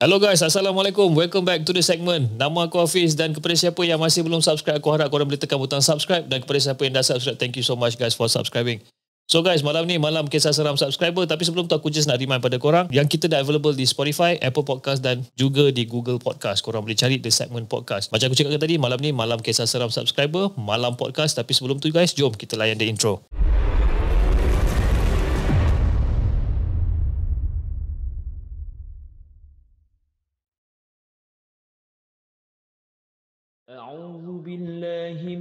[0.00, 1.12] Hello guys, Assalamualaikum.
[1.12, 2.32] Welcome back to the segment.
[2.40, 5.60] Nama aku Hafiz dan kepada siapa yang masih belum subscribe, aku harap korang boleh tekan
[5.60, 8.80] butang subscribe dan kepada siapa yang dah subscribe, thank you so much guys for subscribing.
[9.28, 12.40] So guys, malam ni malam kisah seram subscriber tapi sebelum tu aku just nak remind
[12.40, 16.64] pada korang yang kita dah available di Spotify, Apple Podcast dan juga di Google Podcast.
[16.64, 18.08] Korang boleh cari the segment podcast.
[18.08, 21.92] Macam aku cakap tadi, malam ni malam kisah seram subscriber, malam podcast tapi sebelum tu
[21.92, 23.20] guys, jom kita layan the intro.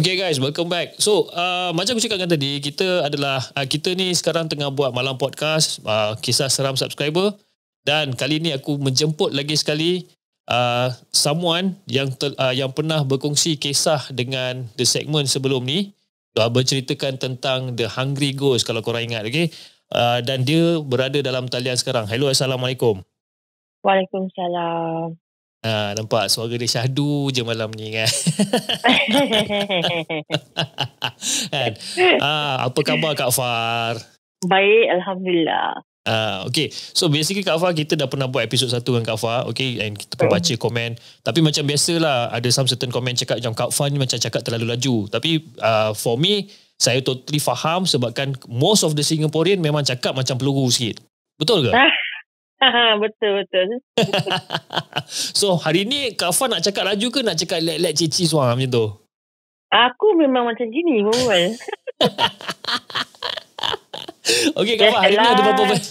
[0.00, 0.96] Okay guys, welcome back.
[0.96, 5.20] So, uh, macam aku cakapkan tadi, kita adalah, uh, kita ni sekarang tengah buat malam
[5.20, 7.36] podcast, uh, kisah seram subscriber.
[7.84, 10.08] Dan kali ni aku menjemput lagi sekali
[10.48, 15.92] uh, someone yang ter, uh, yang pernah berkongsi kisah dengan the segment sebelum ni.
[16.32, 19.52] Uh, berceritakan tentang The Hungry Ghost kalau korang ingat, okay?
[19.92, 22.08] Uh, dan dia berada dalam talian sekarang.
[22.08, 23.04] Hello, Assalamualaikum.
[23.84, 25.12] Waalaikumsalam.
[25.60, 28.08] Ha, nampak suara dia syahdu je malam ni kan.
[31.52, 31.72] kan?
[32.16, 32.32] Ha,
[32.64, 34.00] apa khabar Kak Far?
[34.40, 35.84] Baik, Alhamdulillah.
[36.08, 36.72] Ah, okay.
[36.72, 39.44] So basically Kak Fah kita dah pernah buat episod satu dengan Kak Fah.
[39.52, 39.84] Okay.
[39.84, 40.96] And kita pun baca komen.
[41.20, 44.72] Tapi macam biasalah ada some certain komen cakap macam Kak Fah ni macam cakap terlalu
[44.72, 45.12] laju.
[45.12, 46.48] Tapi uh, for me,
[46.80, 51.04] saya totally faham sebabkan most of the Singaporean memang cakap macam peluru sikit.
[51.36, 51.72] Betul ke?
[53.02, 53.66] betul, betul.
[55.40, 58.68] so hari ni Kak Fah nak cakap laju ke nak cakap let-let cici suara macam
[58.68, 58.86] tu?
[59.70, 61.54] Aku memang macam gini, Mawal.
[64.60, 65.84] Okey Kak Fah, hari ni ada berapa banyak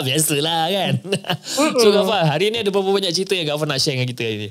[0.00, 0.94] Biasalah kan
[1.76, 4.08] So Kak Fah, hari ni ada berapa banyak cerita yang Kak Fah nak share dengan
[4.08, 4.50] kita hari ni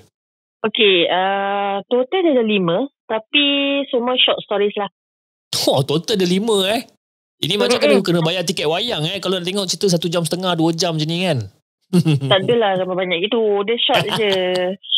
[0.66, 2.90] Okay, uh, total ada lima.
[3.06, 3.46] Tapi
[3.94, 4.90] semua short stories lah.
[5.70, 6.90] Oh, total ada lima eh
[7.44, 10.56] Ini macam kena, kena bayar tiket wayang eh Kalau nak tengok cerita satu jam setengah,
[10.56, 11.40] dua jam macam ni kan
[12.32, 13.62] tak adalah sama banyak gitu.
[13.64, 14.34] Dia short je.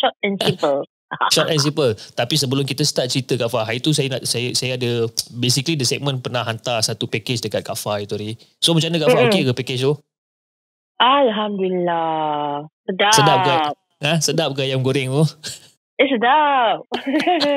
[0.00, 0.80] Short and simple.
[1.32, 1.92] Short and simple.
[2.12, 5.72] Tapi sebelum kita start cerita Kak Fah, hari tu saya nak saya saya ada basically
[5.72, 8.36] the segment pernah hantar satu package dekat Kak Fah itu hari.
[8.60, 9.20] So macam mana Kak Fah?
[9.24, 9.96] Okey ke package tu?
[11.00, 12.68] Alhamdulillah.
[12.84, 13.12] Sedap.
[13.16, 13.54] Sedap ke?
[14.04, 14.12] Ha?
[14.20, 15.24] Sedap ke ayam goreng tu?
[15.98, 16.86] Eh, sedap.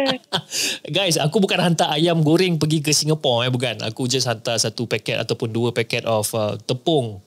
[0.90, 3.78] Guys, aku bukan hantar ayam goreng pergi ke Singapore eh, bukan.
[3.86, 7.22] Aku just hantar satu paket ataupun dua paket of uh, tepung.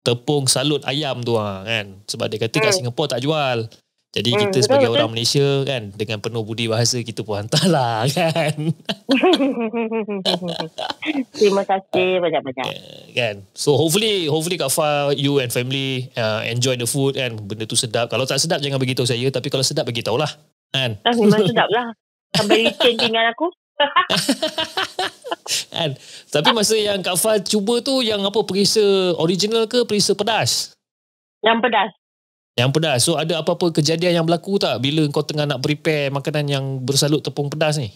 [0.00, 1.92] Tepung salut ayam tu ha, kan.
[2.04, 2.76] Sebab dia kata kat Hmm.
[2.80, 3.68] Singapore tak jual.
[4.10, 4.96] Jadi Hmm, kita betul, sebagai betul.
[4.96, 8.54] orang Malaysia kan dengan penuh budi bahasa kita pun hantar lah kan.
[11.34, 12.64] Terima kasih banyak-banyak.
[13.12, 13.34] kan.
[13.52, 17.34] So hopefully hopefully Kak Fah you and family uh, enjoy the food kan.
[17.36, 18.06] Benda tu sedap.
[18.06, 20.30] Kalau tak sedap jangan beritahu saya tapi kalau sedap beritahu lah.
[20.74, 20.98] Kan?
[21.06, 21.94] Ah, memang sedap lah.
[22.34, 23.46] Sampai licin pinggan aku.
[25.74, 25.94] kan?
[26.30, 28.82] Tapi masa yang Kak Fah cuba tu yang apa perisa
[29.22, 30.74] original ke perisa pedas?
[31.46, 31.90] Yang pedas.
[32.54, 32.98] Yang pedas.
[33.06, 37.22] So ada apa-apa kejadian yang berlaku tak bila kau tengah nak prepare makanan yang bersalut
[37.22, 37.94] tepung pedas ni?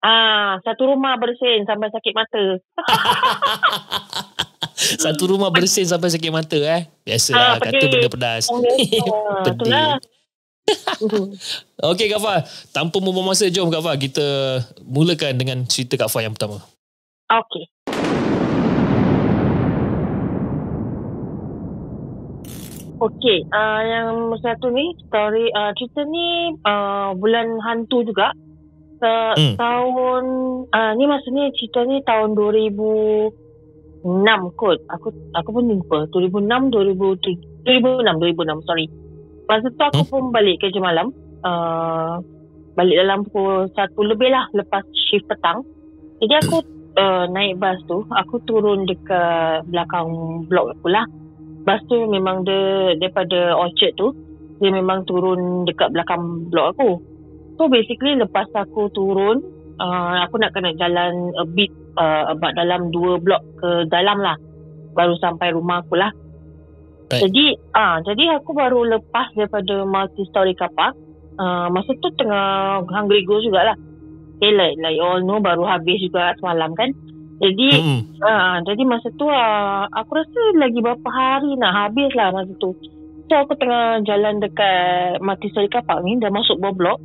[0.00, 2.44] Ah, satu rumah bersin sampai sakit mata.
[4.74, 6.84] Satu rumah bersin sampai sakit mata eh.
[7.06, 8.50] Biasalah Ah, kata benda pedas.
[8.50, 9.00] Ah, Pedih.
[9.54, 9.96] itulah.
[11.92, 12.40] Okey Kak Fah,
[12.72, 14.26] tanpa membuang masa jom Kak Fah kita
[14.84, 16.64] mulakan dengan cerita Kak Fah yang pertama.
[17.28, 17.64] Okey.
[23.04, 28.32] Okey, uh, yang satu ni story uh, cerita ni uh, bulan hantu juga.
[29.04, 29.60] Uh, Hmm.
[29.60, 30.24] Tahun
[30.72, 33.36] uh, ni maksudnya cerita ni tahun 2006
[34.56, 34.80] kot.
[34.88, 36.08] Aku aku pun lupa.
[36.08, 38.88] 2006 2007 2006 2006 sorry.
[39.44, 40.10] Masa tu aku Hmm.
[40.10, 41.12] pun balik kerja malam.
[41.44, 42.24] Uh,
[42.74, 45.62] balik dalam pukul 1 lebih lah lepas shift petang.
[46.18, 46.56] Jadi aku
[46.96, 50.08] uh, naik bas tu, aku turun dekat belakang
[50.48, 51.04] blok aku lah.
[51.64, 54.12] Bas tu memang dia daripada Orchard tu,
[54.60, 56.90] dia memang turun dekat belakang blok aku.
[57.60, 59.44] So basically lepas aku turun,
[59.78, 61.70] uh, aku nak kena jalan a bit
[62.00, 64.36] uh, about dalam dua blok ke dalam lah
[64.94, 66.10] baru sampai rumah aku lah.
[67.14, 67.22] Right.
[67.30, 67.44] Jadi
[67.74, 70.98] ah jadi aku baru lepas daripada multi story car park.
[71.34, 73.74] Uh, masa tu tengah hungry go jugalah.
[74.38, 76.90] Okay, like, like you all know baru habis juga semalam kan.
[77.38, 78.00] Jadi Hmm.
[78.22, 82.72] Ah, jadi masa tu ah, aku rasa lagi berapa hari nak habis lah masa tu.
[83.26, 86.98] So aku tengah jalan dekat Mati Sari Kapak ni dah masuk bawah blok.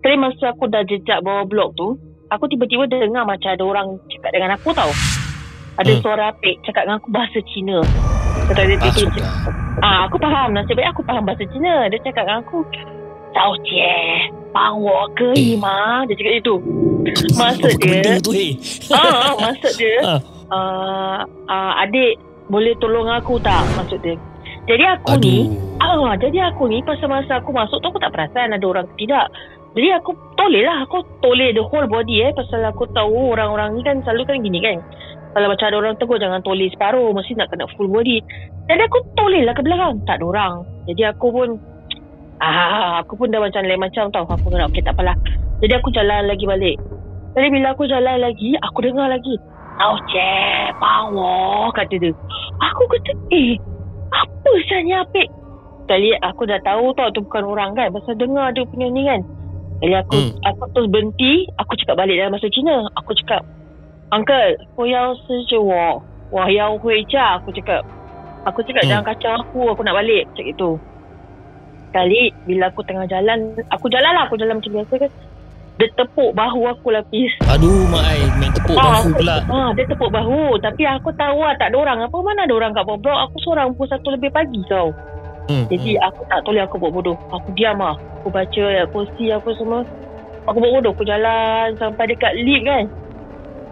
[0.00, 1.98] Tapi masa aku dah jejak bawah blok tu,
[2.30, 4.90] aku tiba-tiba dengar macam ada orang cakap dengan aku tau.
[5.78, 6.02] Ada Hmm.
[6.02, 7.78] suara apik cakap dengan aku bahasa Cina.
[8.50, 9.24] Kata dia, Ah, dia,
[9.80, 10.48] ah, aku faham.
[10.50, 11.86] Nasib baik aku faham bahasa Cina.
[11.86, 12.58] Dia cakap dengan aku,
[13.28, 15.52] Tau cie, bang wo ke Eh.
[15.54, 16.02] ma?
[16.08, 16.54] Dia cakap itu.
[17.38, 18.56] Maksud benda dia, tu eh?
[18.96, 20.20] ah, maksud dia, Ah.
[20.48, 22.16] uh, uh, adik
[22.48, 24.16] boleh tolong aku tak maksud dia.
[24.64, 25.44] Jadi aku ni,
[25.78, 26.08] Aduh.
[26.08, 29.04] ah, jadi aku ni pasal masa aku masuk tu aku tak perasan ada orang ke
[29.06, 29.28] tidak.
[29.78, 33.86] Jadi aku toleh lah, aku toleh the whole body eh pasal aku tahu orang-orang ni
[33.86, 34.82] kan selalu kan gini kan.
[35.30, 38.18] Kalau macam ada orang tegur jangan toleh separuh, mesti nak kena full body.
[38.66, 40.54] Jadi aku toleh lah ke belakang, tak ada orang.
[40.90, 41.48] Jadi aku pun
[42.42, 44.26] ah aku pun dah macam lain macam tau.
[44.26, 45.14] Aku kena tak apalah.
[45.62, 46.76] Jadi aku jalan lagi balik.
[47.38, 49.38] Jadi bila aku jalan lagi, aku dengar lagi.
[49.78, 49.94] Tau
[50.82, 52.10] bawa kata dia.
[52.66, 53.54] Aku kata, eh,
[54.10, 55.30] apa sebenarnya apik?
[55.86, 57.94] Kali aku dah tahu tau tu bukan orang kan.
[57.94, 59.22] Pasal dengar dia punya ni kan.
[59.78, 60.32] Jadi aku hmm.
[60.42, 62.76] aku terus berhenti, aku cakap balik dalam bahasa Cina.
[62.98, 63.42] Aku cakap,
[64.10, 66.02] "Uncle, kau yang sejua.
[66.34, 67.86] Wah, yang hui cha." Aku cakap,
[68.42, 68.90] "Aku cakap hmm.
[68.90, 70.70] jangan kacau aku, aku nak balik." Cakap itu.
[71.88, 75.12] Kali bila aku tengah jalan, aku jalan lah, aku jalan macam biasa kan.
[75.78, 77.30] Dia tepuk bahu aku lapis.
[77.46, 79.36] Aduh, mak ai, main tepuk ah, bahu pula.
[79.46, 81.98] Ha, ah, dia tepuk bahu, tapi aku tahu lah tak ada orang.
[82.02, 83.14] Apa mana ada orang kat Bobrok?
[83.30, 84.90] Aku seorang pukul satu lebih pagi kau.
[85.48, 85.64] Hmm.
[85.72, 87.16] Jadi aku tak toleh aku buat bodoh.
[87.32, 87.96] Aku diam lah.
[88.20, 89.80] Aku baca ya, kursi apa semua.
[90.44, 90.92] Aku buat bodoh.
[90.92, 92.84] Aku jalan sampai dekat lift kan.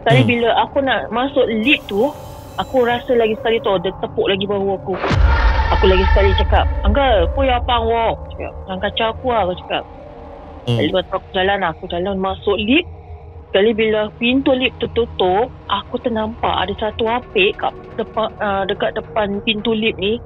[0.00, 0.30] Sekali Hmm.
[0.32, 2.08] bila aku nak masuk lift tu,
[2.56, 4.94] aku rasa lagi sekali tu dia tepuk lagi bahu aku.
[5.76, 8.14] Aku lagi sekali cakap, Angga, apa yang apa?
[8.32, 9.40] Cakap, jangan kacau aku lah.
[9.44, 9.82] Aku cakap.
[10.66, 10.78] Hmm.
[10.80, 11.70] Lepas tu aku jalan lah.
[11.76, 12.88] Aku jalan masuk lift.
[13.50, 19.42] Sekali bila pintu lift tertutup, aku ternampak ada satu apik kat depan, uh, dekat depan
[19.44, 20.16] pintu lift ni.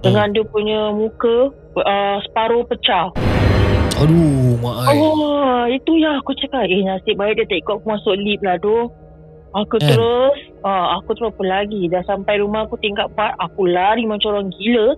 [0.00, 3.12] Dengan dia punya muka uh, separuh pecah.
[4.00, 4.96] Aduh, Mak Ai.
[4.96, 6.64] Oh, itu yang aku cakap.
[6.64, 8.88] Eh, nasib baik dia tak ikut aku masuk lift lah tu.
[9.50, 9.92] Aku Kan?
[9.92, 11.84] terus, uh, aku terus apa lagi.
[11.92, 14.96] Dah sampai rumah aku tingkat 4, aku lari macam orang gila.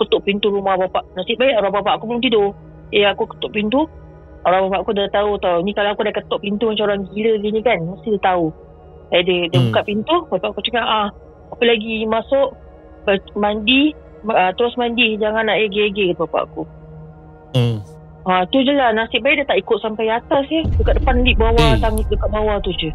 [0.00, 1.04] Ketuk pintu rumah bapak.
[1.12, 2.56] Nasib baik orang bapak aku belum tidur.
[2.96, 3.84] Eh, aku ketuk pintu.
[4.40, 5.60] Orang bapak aku dah tahu tau.
[5.60, 7.76] Ni kalau aku dah ketuk pintu macam orang gila gini kan.
[7.76, 8.48] Mesti dia tahu.
[9.12, 9.68] Eh, dia, dia Hmm.
[9.68, 10.16] buka pintu.
[10.32, 11.12] Bapak aku cakap, ah,
[11.52, 12.56] apa lagi masuk.
[13.36, 13.92] Mandi.
[14.26, 15.16] Uh, terus mandi.
[15.16, 16.62] Jangan nak ege-ege kata bapak aku.
[17.56, 17.78] Hmm.
[18.28, 18.92] Ha, tu je lah.
[18.92, 20.60] Nasib baik dia tak ikut sampai atas ya.
[20.76, 21.80] Dekat depan lift bawah, Eh.
[21.80, 22.92] tangis dekat bawah tu je.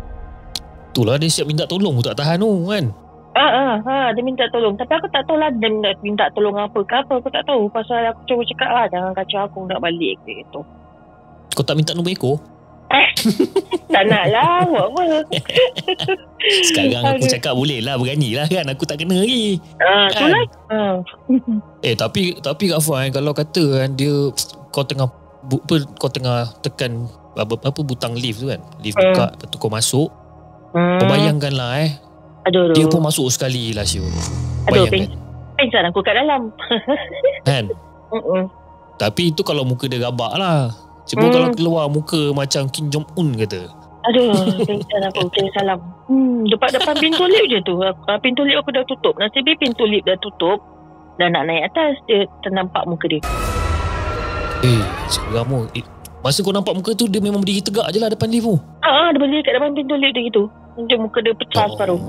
[0.94, 2.86] Itulah dia siap minta tolong pun tak tahan tu kan.
[3.36, 4.80] Ah, ah, ha, dia minta tolong.
[4.80, 7.20] Tapi aku tak tahu lah dia minta, minta tolong apa ke apa.
[7.20, 7.68] Aku tak tahu.
[7.68, 8.86] Pasal aku cuba cakap lah.
[8.88, 10.64] Jangan kacau aku nak balik gitu.
[11.52, 12.40] Kau tak minta nombor ekor?
[13.94, 14.64] tak nak lah.
[14.66, 15.04] Buat apa.
[16.68, 17.32] Sekarang aku Aduh.
[17.32, 18.66] cakap boleh lah berani lah kan.
[18.70, 19.58] Aku tak kena lagi.
[19.80, 20.32] Ah, tu Kan?
[20.70, 20.96] Ah.
[21.88, 24.14] Eh tapi tapi Kak Fah, kalau kata kan dia
[24.70, 25.06] kau tengah
[25.44, 28.62] bu, apa, kau tengah tekan apa, apa butang lift tu kan.
[28.80, 29.14] Lift Hmm.
[29.14, 30.10] buka lepas tu kau masuk.
[30.72, 30.98] Hmm.
[30.98, 31.92] Kau bayangkan lah eh.
[32.46, 32.76] Aduh, aduh.
[32.76, 34.06] Dia pun masuk sekali lah Syul.
[34.70, 35.18] Aduh, Bayangkan.
[35.56, 36.52] Pengsan aku kat dalam.
[37.42, 37.72] Kan?
[38.12, 38.44] Mm-mm.
[38.96, 40.70] Tapi itu kalau muka dia rabak lah.
[41.06, 41.32] Cuba Hmm.
[41.32, 43.70] kalau keluar muka macam Kim Jong Un kata.
[44.06, 44.30] Aduh,
[44.62, 45.30] pengsan aku.
[45.30, 45.80] Kirim salam.
[46.06, 47.74] Hmm, depan-depan pintu lift je tu.
[48.22, 49.14] Pintu lift aku dah tutup.
[49.18, 50.62] Nasib pintu lift dah tutup.
[51.16, 53.22] Dah nak naik atas, dia ternampak muka dia.
[54.62, 55.50] Eh, seram.
[55.72, 55.82] Eh,
[56.20, 58.58] masa kau nampak muka tu dia memang berdiri tegak je lah depan lift tu.
[58.82, 60.44] Ah, ah, dia berdiri kat depan pintu lift dia gitu.
[60.76, 62.02] Macam muka dia pecah separuh.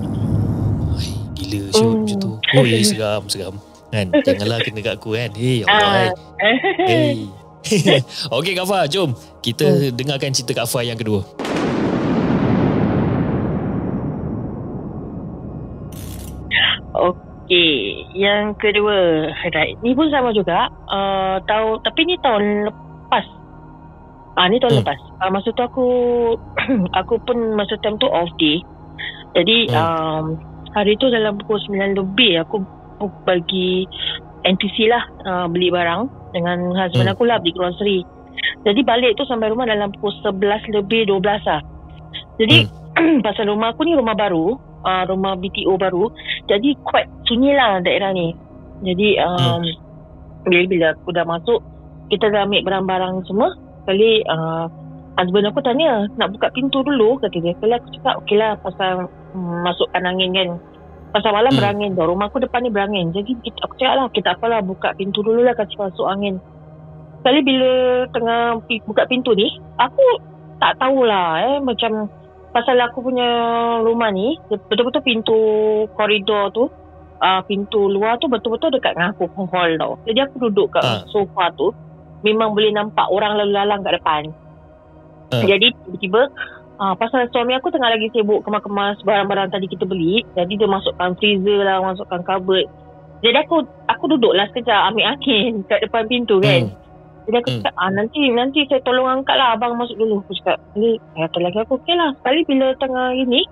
[0.95, 1.93] Ay, gila Syul Oh.
[2.03, 2.31] macam tu.
[2.55, 3.55] Oi, seram, seram.
[3.87, 4.11] Kan?
[4.19, 5.31] Janganlah kena kat aku kan.
[5.33, 6.13] Hei, ya Allah.
[6.37, 6.57] Ah.
[6.91, 7.25] Hey.
[8.37, 9.93] Okey Kak Fah, jom kita Hmm.
[9.93, 11.23] dengarkan cerita Kak Fah yang kedua.
[16.95, 17.71] Okey,
[18.17, 19.31] yang kedua.
[19.45, 19.77] Right.
[19.81, 20.67] Ni pun sama juga.
[20.89, 23.27] Uh, tahu tapi ni tahun lepas.
[24.35, 24.83] Ah ni tahun Hmm.
[24.83, 24.99] lepas.
[25.19, 25.87] Ah masa tu aku
[27.01, 28.61] aku pun masa time tu off day.
[29.35, 29.77] Jadi Hmm.
[29.77, 30.25] um,
[30.73, 32.65] hari tu dalam pukul 9 lebih aku
[32.97, 33.85] bu- pergi
[34.43, 37.15] NTC lah uh, beli barang dengan husband Hmm.
[37.15, 37.99] aku lah beli grocery.
[38.67, 41.63] Jadi balik tu sampai rumah dalam pukul 11 lebih 12 lah.
[42.37, 42.67] Jadi
[43.27, 46.11] pasal rumah aku ni rumah baru, uh, rumah BTO baru.
[46.51, 48.35] Jadi quite sunyi lah daerah ni.
[48.85, 49.63] Jadi um,
[50.45, 51.61] bila, bila aku dah masuk,
[52.13, 53.55] kita dah ambil barang-barang semua.
[53.87, 54.67] Kali uh,
[55.17, 57.57] husband aku tanya nak buka pintu dulu kata dia.
[57.57, 60.49] Kalau aku cakap okey lah pasal mm, masukkan angin kan.
[61.15, 61.61] Pasal malam Hmm.
[61.61, 62.11] berangin tau.
[62.11, 63.07] Rumah aku depan ni berangin.
[63.11, 66.37] Jadi kita, aku cakap lah kita apalah buka pintu dulu lah kasi masuk angin.
[67.23, 67.73] Sekali bila
[68.13, 70.03] tengah buka pintu ni, aku
[70.57, 72.09] tak tahulah eh macam
[72.53, 73.29] pasal aku punya
[73.85, 75.37] rumah ni betul-betul pintu
[75.93, 76.65] koridor tu
[77.21, 79.93] uh, pintu luar tu betul-betul dekat dengan aku hall tau.
[80.09, 81.05] Jadi aku duduk kat Ah.
[81.13, 81.73] sofa tu
[82.25, 84.23] memang boleh nampak orang lalu lalang kat depan.
[85.35, 85.45] Ah.
[85.45, 86.33] Jadi tiba-tiba
[86.77, 90.25] uh, pasal suami aku tengah lagi sibuk kemas-kemas barang-barang tadi kita beli.
[90.33, 92.67] Jadi dia masukkan freezer lah, masukkan cupboard.
[93.21, 96.69] Jadi aku aku duduk lah sekejap ambil angin kat depan pintu kan.
[96.69, 96.85] Hmm.
[97.27, 97.59] Jadi aku Hmm.
[97.59, 100.23] cakap, ah, nanti nanti saya tolong angkat lah abang masuk dulu.
[100.23, 102.15] Aku cakap, ni kata lagi aku, okey lah.
[102.23, 103.43] Sekali bila tengah ini,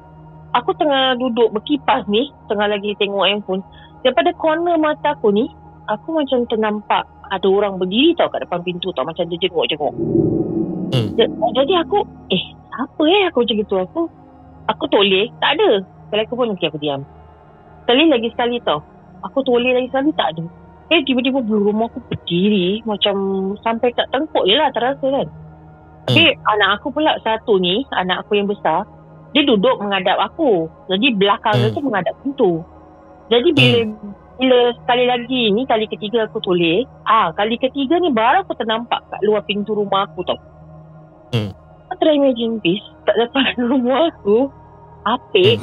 [0.55, 3.67] aku tengah duduk berkipas ni, tengah lagi tengok handphone.
[4.07, 5.51] Daripada corner mata aku ni,
[5.91, 7.03] aku macam ternampak
[7.35, 9.03] ada orang berdiri tau kat depan pintu tau.
[9.03, 9.95] Macam dia jenguk-jenguk.
[10.95, 11.09] Hmm.
[11.19, 11.99] Ja- Jadi aku,
[12.31, 12.45] eh,
[12.79, 13.75] apa eh aku macam gitu.
[13.79, 14.01] Aku,
[14.67, 15.83] aku toleh, tak ada.
[16.09, 17.03] Sekali aku pun, okey aku diam.
[17.85, 18.81] Sekali lagi sekali tau.
[19.25, 20.45] Aku toleh lagi sekali, tak ada.
[20.93, 23.17] Eh tiba-tiba bulu rumah aku berdiri macam
[23.65, 25.29] sampai kat tengkuk je lah terasa kan.
[26.05, 28.85] Tapi anak aku pula satu ni, anak aku yang besar,
[29.33, 30.69] dia duduk menghadap aku.
[30.93, 31.77] Jadi belakang dia Hmm.
[31.77, 32.53] tu menghadap pintu.
[33.33, 33.81] Jadi bila
[34.35, 39.01] bila sekali lagi ni kali ketiga aku toleh, ah kali ketiga ni baru aku ternampak
[39.09, 40.37] kat luar pintu rumah aku tau.
[41.33, 41.51] Hmm.
[42.05, 44.53] Try imagine bis kat depan rumah aku
[45.05, 45.57] apik.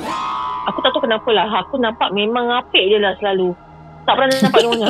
[0.65, 1.45] Aku tak tahu kenapa lah.
[1.61, 3.53] Aku nampak memang apik je lah selalu.
[4.03, 4.89] Tak pernah nampak nyonya.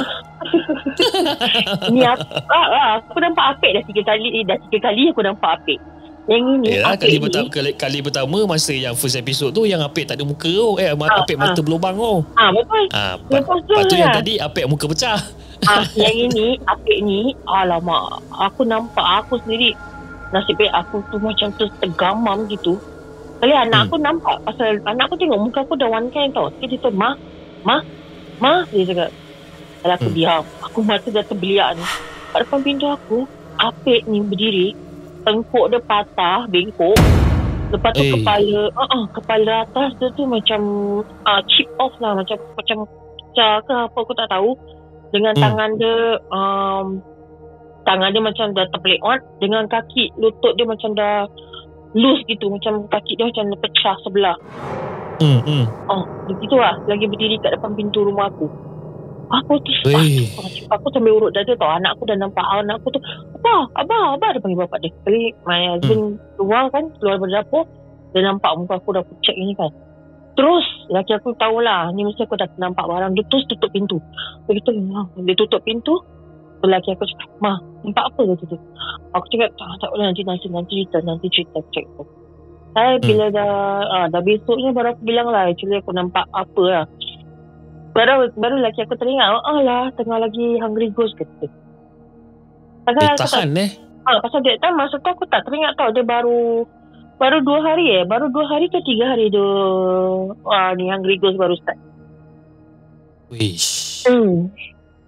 [1.91, 2.31] Ni apa
[2.65, 3.03] lah.
[3.03, 4.39] Aku nampak apik dah tiga kali.
[4.39, 5.79] eh, Dah tiga kali aku nampak apik.
[6.23, 7.19] Yang ini Yalah, apik kali, ni.
[7.19, 10.79] pertama, kali, kali pertama masa yang first episode tu yang Apek tak ada muka tu.
[10.79, 12.13] Eh, Ah, Apek mata berlubang tu.
[12.33, 12.85] Ah betul.
[12.89, 14.15] Ah, lepas, Lepas tu tu yang lah.
[14.15, 15.19] tadi Apek muka pecah.
[15.61, 19.75] Ah, yang ini apik ni alamak aku nampak aku sendiri
[20.31, 22.79] nasib baik aku tu macam tu tergamam gitu.
[23.41, 23.87] Kali anak Hmm.
[23.89, 26.47] aku nampak pasal anak aku tengok muka aku dah one kind tau.
[26.61, 27.09] Dia kata, "Ma,
[27.65, 27.81] ma,
[28.37, 29.09] ma," dia cakap.
[29.81, 30.15] Kalau aku Hmm.
[30.15, 31.85] diam, aku mata dah terbeliak ni.
[32.31, 33.25] Kat depan pintu aku,
[33.57, 34.67] apik ni berdiri,
[35.25, 36.95] tengkuk dia patah, bengkok.
[37.71, 38.11] Lepas tu Eh.
[38.13, 40.61] kepala, uh, uh, kepala atas dia tu macam
[41.01, 42.77] uh, chip off lah, macam macam
[43.31, 44.53] pecah ke apa aku tak tahu.
[45.11, 45.43] Dengan Hmm.
[45.43, 45.95] tangan dia
[46.29, 46.85] um,
[47.85, 51.25] tangan dia macam dah terpeleot dengan kaki lutut dia macam dah
[51.97, 54.37] loose gitu macam kaki dia macam pecah sebelah.
[55.21, 55.65] Hmm, hmm.
[55.91, 56.77] oh begitu lah.
[56.89, 58.49] Lagi berdiri kat depan pintu rumah aku.
[59.31, 61.71] Aku tu aku, aku sambil urut dada tau.
[61.71, 62.99] Anak aku dah nampak anak aku tu
[63.39, 64.91] abah abah abah dia panggil bapak dia.
[65.07, 67.63] Kali my husband keluar kan keluar dari dapur
[68.11, 69.71] dia nampak muka aku dah pucat ni kan.
[70.35, 74.03] Terus laki aku tahulah ni mesti aku dah nampak barang dia terus tutup pintu.
[74.47, 75.95] Kata "Ma." dia tutup pintu
[76.67, 78.61] laki aku cakap mah nampak apa dia tutup
[79.17, 81.59] aku cakap tak tak boleh nanti nanti nanti cerita nanti cerita.
[81.73, 82.03] Cakap tu
[82.71, 83.53] saya bila dah
[83.83, 86.85] ah, dah besoknya baru aku bilang lah actually aku nampak apa lah.
[87.91, 89.59] Baru baru laki aku teringat oh
[89.99, 91.51] tengah lagi hungry ghost kata
[92.87, 93.71] pasal Eh, aku tak tahan eh.
[94.07, 96.63] Ah, pasal that time masa tu aku tak teringat tau dia baru
[97.19, 98.03] baru dua hari eh.
[98.07, 99.43] Baru dua hari ke tiga hari dia
[100.47, 101.79] ah, ni Hungry Ghost baru start.
[103.27, 104.07] Wish.
[104.07, 104.47] hmm.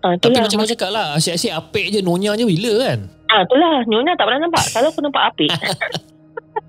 [0.03, 2.99] Ah, Tapi macam kau cakap lah, asyik-asyik Apek je, Nonya je bila kan?
[3.25, 5.51] ah, itulah Nyonya tak pernah nampak selalu aku nampak apik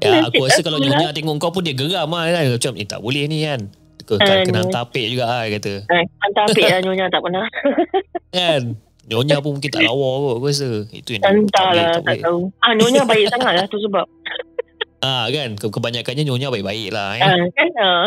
[0.01, 2.45] Ya, aku rasa kalau Nyonya tengok kau pun dia geram lah kan.
[2.51, 3.69] Macam, eh tak boleh ni kan.
[4.03, 4.61] Kau Ah, kena ni.
[4.63, 5.73] hantar Apek juga lah, kata.
[5.83, 7.45] eh, hantar apik lah Nyonya tak pernah
[8.37, 8.63] Kan?
[9.05, 10.69] Nyonya pun mungkin tak lawa kot, aku rasa.
[10.89, 14.05] Itu yang tak hantar boleh, tak tak tahu ah, Nyonya baik sangat lah tu sebab
[15.05, 17.09] Ah kan, Ke- kebanyakannya Nyonya baik-baik lah.
[17.15, 17.23] Eh.
[17.23, 18.05] ah, kan ah.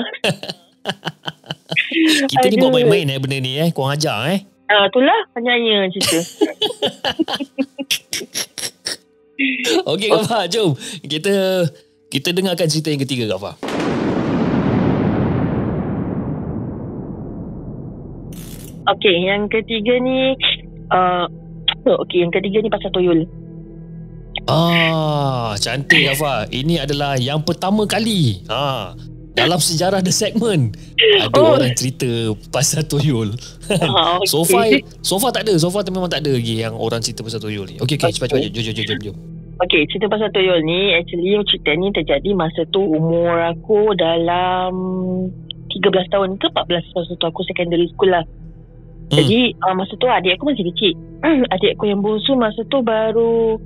[2.28, 2.76] Kita ni buat aduh.
[2.76, 3.70] main-main eh benda ni eh.
[3.70, 4.42] Korang ajar eh.
[4.72, 6.20] Ah, itulah penyanyi cerita
[9.86, 10.74] Okey Gafar, jom.
[11.06, 11.62] Kita
[12.10, 13.54] kita dengarkan cerita yang ketiga Gafar.
[18.88, 20.34] Okey, yang ketiga ni
[20.90, 21.28] uh,
[21.86, 23.28] Okey, yang ketiga ni pasal tuyul
[24.48, 26.48] Ah, cantik Gafar.
[26.48, 28.48] Ini adalah yang pertama kali.
[28.48, 28.96] Ha.
[29.38, 31.54] Dalam sejarah The Segment Ada Oh.
[31.54, 32.10] orang cerita
[32.50, 33.38] Pasal tuyul
[33.70, 34.28] ah, okay.
[34.32, 34.66] So far
[35.00, 37.70] So far tak ada So far memang tak ada lagi Yang orang cerita pasal tuyul
[37.70, 39.18] ni Okay, okay cepat-cepat Jom, jom, jom, jom, jom.
[39.58, 44.70] Okey, cerita pasal tuyul ni actually cerita ni terjadi masa tu umur aku dalam
[45.74, 45.82] 13
[46.14, 48.22] tahun ke 14 masa tu aku secondary school lah.
[48.22, 49.18] Hmm.
[49.18, 50.94] Jadi uh, masa tu adik aku masih kecil.
[51.54, 53.58] adik aku yang bungsu masa tu baru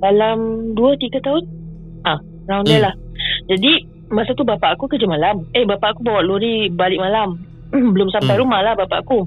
[0.00, 0.38] dalam
[0.72, 1.44] 2 3 tahun.
[2.00, 2.16] Ah,
[2.48, 2.86] round dia Hmm.
[2.88, 2.94] lah.
[3.44, 3.72] Jadi
[4.10, 5.46] masa tu bapak aku kerja malam.
[5.50, 7.38] Eh bapak aku bawa lori balik malam.
[7.94, 8.42] Belum sampai Hmm.
[8.42, 9.26] rumah lah bapak aku.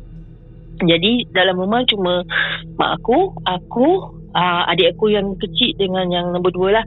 [0.76, 2.26] Jadi dalam rumah cuma
[2.76, 3.88] mak aku, aku,
[4.30, 6.86] uh, adik aku yang kecil dengan yang nombor dua lah.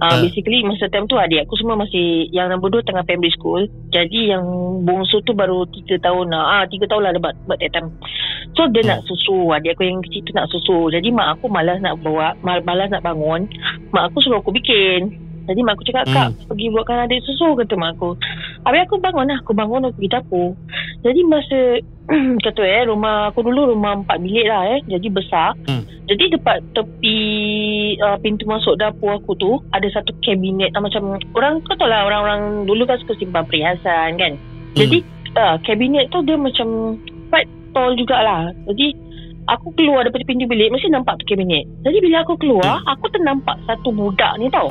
[0.00, 0.24] Uh.
[0.24, 4.32] Basically masa time tu adik aku semua masih Yang nombor dua tengah primary school Jadi
[4.32, 4.40] yang
[4.80, 7.92] bongsu tu baru 3 tahun lah ah, 3 tahun lah debat, debat that time
[8.56, 8.96] So dia Hmm.
[8.96, 12.32] nak susu Adik aku yang kecil tu nak susu Jadi mak aku malas nak bawa
[12.40, 13.44] mal- Malas nak bangun
[13.92, 16.46] Mak aku suruh aku bikin Jadi mak aku cakap Kak Hmm.
[16.50, 18.16] pergi buatkan adik susu Kata mak aku
[18.66, 20.48] Habis aku bangun lah Aku bangun aku pergi dapur
[21.00, 21.60] Jadi masa
[22.44, 25.82] Kata eh rumah aku dulu rumah 4 bilik lah eh Jadi besar Hmm.
[26.10, 27.18] Jadi dekat tepi
[28.02, 32.02] uh, pintu masuk dapur aku tu ada satu kabinet uh, macam orang kau tahu lah
[32.02, 34.34] orang-orang dulu kan suka simpan perhiasan kan.
[34.74, 35.06] Jadi
[35.38, 36.98] uh, kabinet tu dia macam
[37.30, 38.50] quite tall jugalah.
[38.66, 38.90] Jadi
[39.48, 41.64] aku keluar daripada pintu bilik mesti nampak tu kabinet.
[41.86, 44.68] Jadi bila aku keluar aku ternampak satu budak ni tau.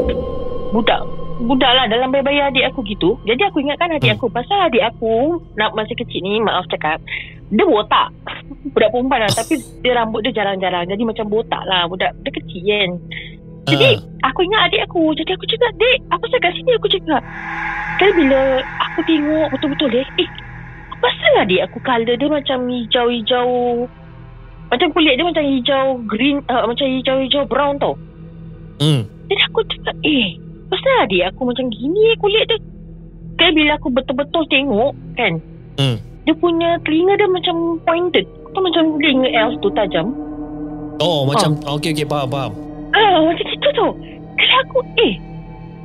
[0.70, 1.02] Budak.
[1.40, 3.16] Budak lah dalam bayi-bayi adik aku gitu.
[3.24, 4.20] Jadi aku ingatkan adik Hmm.
[4.20, 7.00] aku Pasal adik aku Nak masih kecil ni Maaf cakap
[7.48, 8.12] Dia botak.
[8.76, 10.84] Budak perempuan lah Tapi dia rambut dia jarang-jarang.
[10.92, 12.90] Jadi macam botak lah Budak dia kecil kan.
[13.72, 15.16] Jadi aku ingat adik aku.
[15.16, 16.72] Jadi aku cakap Dek apa pasal kat sini?
[16.76, 17.22] Aku cakap.
[18.04, 18.42] Kali bila
[18.92, 20.30] Aku tengok betul-betul Eh
[21.00, 23.48] apa pasal adik aku Color dia macam hijau-hijau
[24.70, 27.98] Macam kulit dia macam hijau Green uh, Macam hijau-hijau brown tau
[28.80, 29.04] Hmm.
[29.28, 30.40] Jadi aku cakap Eh
[30.72, 32.58] Pasal adik aku macam gini eh kulit dia
[33.36, 35.42] Kali bila aku betul-betul tengok Kan
[35.80, 35.96] Hmm.
[36.24, 40.12] Dia punya telinga dia macam pointed Tu macam telinga elf tu tajam
[41.00, 42.52] Oh, macam okey okey faham faham.
[42.92, 43.88] Ah, macam gitu tu.
[44.36, 45.16] Kalau aku, eh,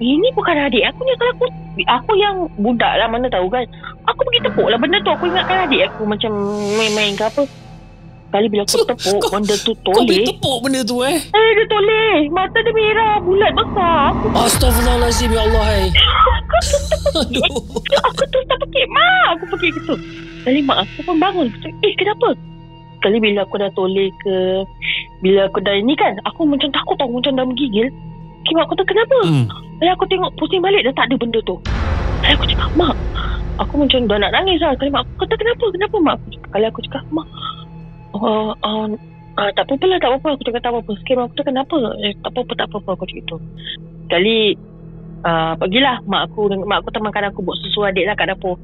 [0.02, 1.14] ini bukan adik aku ni.
[1.14, 1.46] Kalau aku,
[1.86, 3.62] aku yang budak lah, mana tahu kan.
[4.10, 5.14] Aku pergi tepuk lah benda tu.
[5.14, 6.34] Aku ingatkan adik aku macam
[6.74, 7.46] main-main ke apa.
[8.34, 10.26] Kali bila aku tepuk, kau- benda tu Kau boleh toleh.
[10.26, 11.22] tepuk benda tu eh.
[11.22, 12.26] Eh, dia toleh.
[12.28, 14.10] Mata dia merah, bulat besar.
[14.10, 15.84] Aku, Astaghfirullahalazim ya Allah hai.
[17.22, 17.46] Aduh.
[18.02, 18.86] aku terus tak pekik.
[18.90, 19.94] Mak, aku pekik gitu.
[20.42, 21.46] Kali mak aku pun bangun.
[21.46, 22.28] Aku cakap, eh, kenapa?
[22.98, 24.34] Kali bila aku dah toleh ke,
[25.22, 27.86] bila aku dah ini kan, aku macam takut tau, macam dah menggigil.
[28.42, 29.14] Kira aku tu kenapa?
[29.22, 29.46] Hmm.
[29.78, 31.54] Kali aku tengok pusing balik dah tak ada benda tu.
[32.18, 32.94] Kali aku cakap, Mak.
[33.56, 34.74] Aku macam dah nak nangis lah.
[34.74, 35.64] Kali mak aku kata, kenapa?
[35.70, 36.16] Kenapa mak?
[36.18, 37.26] Aku cakap, kali aku cakap, Mak.
[38.14, 38.86] Uh, uh,
[39.34, 40.28] uh, tak apa-apa lah, tak apa-apa.
[40.38, 40.92] Aku cakap, tak apa-apa.
[40.94, 41.78] Mak aku cakap, kenapa?
[42.06, 42.90] Eh, tak apa-apa, tak apa-apa.
[42.94, 43.36] Aku cakap itu.
[44.06, 44.38] Kali,
[45.26, 46.46] uh, pergilah mak aku.
[46.52, 48.56] dengan- Mak aku temankan aku buat susu adik lah kat dapur.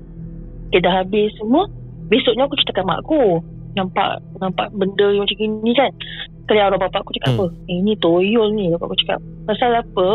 [0.70, 1.66] Okay, dah habis semua.
[2.06, 3.42] Besoknya aku ceritakan mak aku.
[3.70, 5.90] Nampak nampak benda yang macam gini kan.
[6.46, 7.38] Kali arwah bapak aku cakap Hmm.
[7.38, 7.46] apa?
[7.70, 8.70] Eh, ini toyol ni.
[8.70, 9.18] Bapak aku cakap.
[9.46, 10.08] Pasal apa?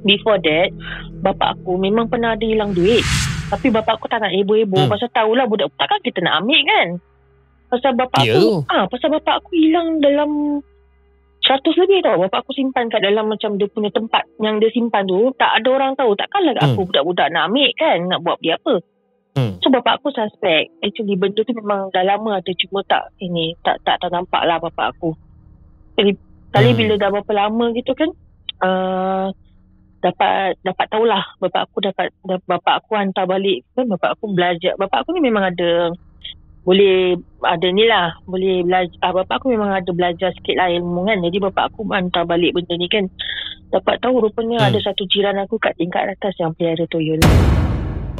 [0.00, 0.72] Before that,
[1.20, 3.04] bapak aku memang pernah ada hilang duit.
[3.52, 4.88] Tapi bapak aku tak nak heboh-heboh.
[4.88, 4.92] Hmm.
[4.92, 6.88] Pasal tahulah budak takkan kita nak ambil kan.
[7.70, 10.58] Pasal bapak Ya aku, ah, pasal bapak aku hilang dalam
[11.40, 12.20] 100 lebih tau.
[12.20, 15.32] Bapak aku simpan kat dalam macam dia punya tempat yang dia simpan tu.
[15.38, 16.12] Tak ada orang tahu.
[16.18, 16.76] Takkanlah Hmm.
[16.76, 17.98] aku budak-budak nak ambil kan.
[18.10, 18.82] Nak buat dia apa.
[19.30, 19.62] Hmm.
[19.62, 23.78] So bapak aku suspect Actually benda tu memang dah lama ada Cuma tak ini Tak
[23.86, 25.14] tak, tak nampak lah bapak aku
[25.94, 26.18] Kali,
[26.50, 26.78] kali Hmm.
[26.82, 28.10] bila dah berapa lama gitu kan
[28.58, 29.30] uh,
[30.02, 34.74] Dapat Dapat tahulah Bapak aku dapat da, Bapak aku hantar balik kan Bapak aku belajar
[34.74, 35.94] Bapak aku ni memang ada
[36.60, 41.08] boleh ada ni lah boleh belajar ah, bapak aku memang ada belajar sikit lah ilmu
[41.08, 43.08] kan jadi bapak aku hantar balik benda ni kan
[43.72, 44.68] dapat tahu rupanya Hmm.
[44.74, 47.20] ada satu jiran aku kat tingkat atas yang pelihara toyol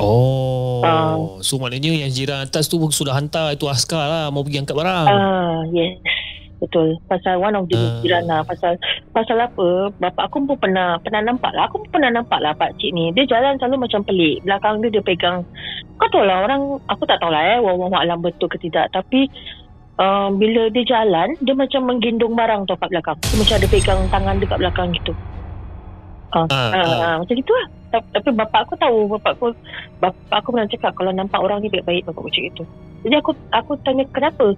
[0.00, 0.80] Oh.
[0.80, 1.20] Ah.
[1.44, 5.06] So maknanya yang jiran atas tu sudah hantar itu askar lah mau pergi angkat barang.
[5.12, 6.00] Ah, yes.
[6.60, 7.00] Betul.
[7.08, 7.98] Pasal one of the Ah.
[8.04, 8.44] jiran lah.
[8.44, 8.76] Pasal
[9.10, 9.88] pasal apa?
[9.96, 11.66] Bapak aku pun pernah pernah nampak lah.
[11.66, 13.08] Aku pun pernah nampak lah pak cik ni.
[13.16, 14.44] Dia jalan selalu macam pelik.
[14.44, 15.40] Belakang dia dia pegang.
[15.96, 17.58] Kau tahu lah orang, aku tak tahu lah eh.
[17.58, 18.92] Wallahu alam betul ke tidak.
[18.92, 19.24] Tapi
[19.96, 23.16] uh, bila dia jalan, dia macam menggendong barang tau kat belakang.
[23.20, 25.12] Dia macam ada pegang tangan dekat belakang gitu.
[26.30, 27.00] Ah, Ah, ah, ah.
[27.02, 27.66] ah, macam itu lah.
[27.90, 28.98] Ta- Tapi bapak aku tahu.
[29.10, 29.46] Bapak aku,
[29.98, 32.64] bapak aku pernah cakap kalau nampak orang ni baik-baik bapak aku cakap itu.
[33.02, 34.54] Jadi aku aku tanya kenapa?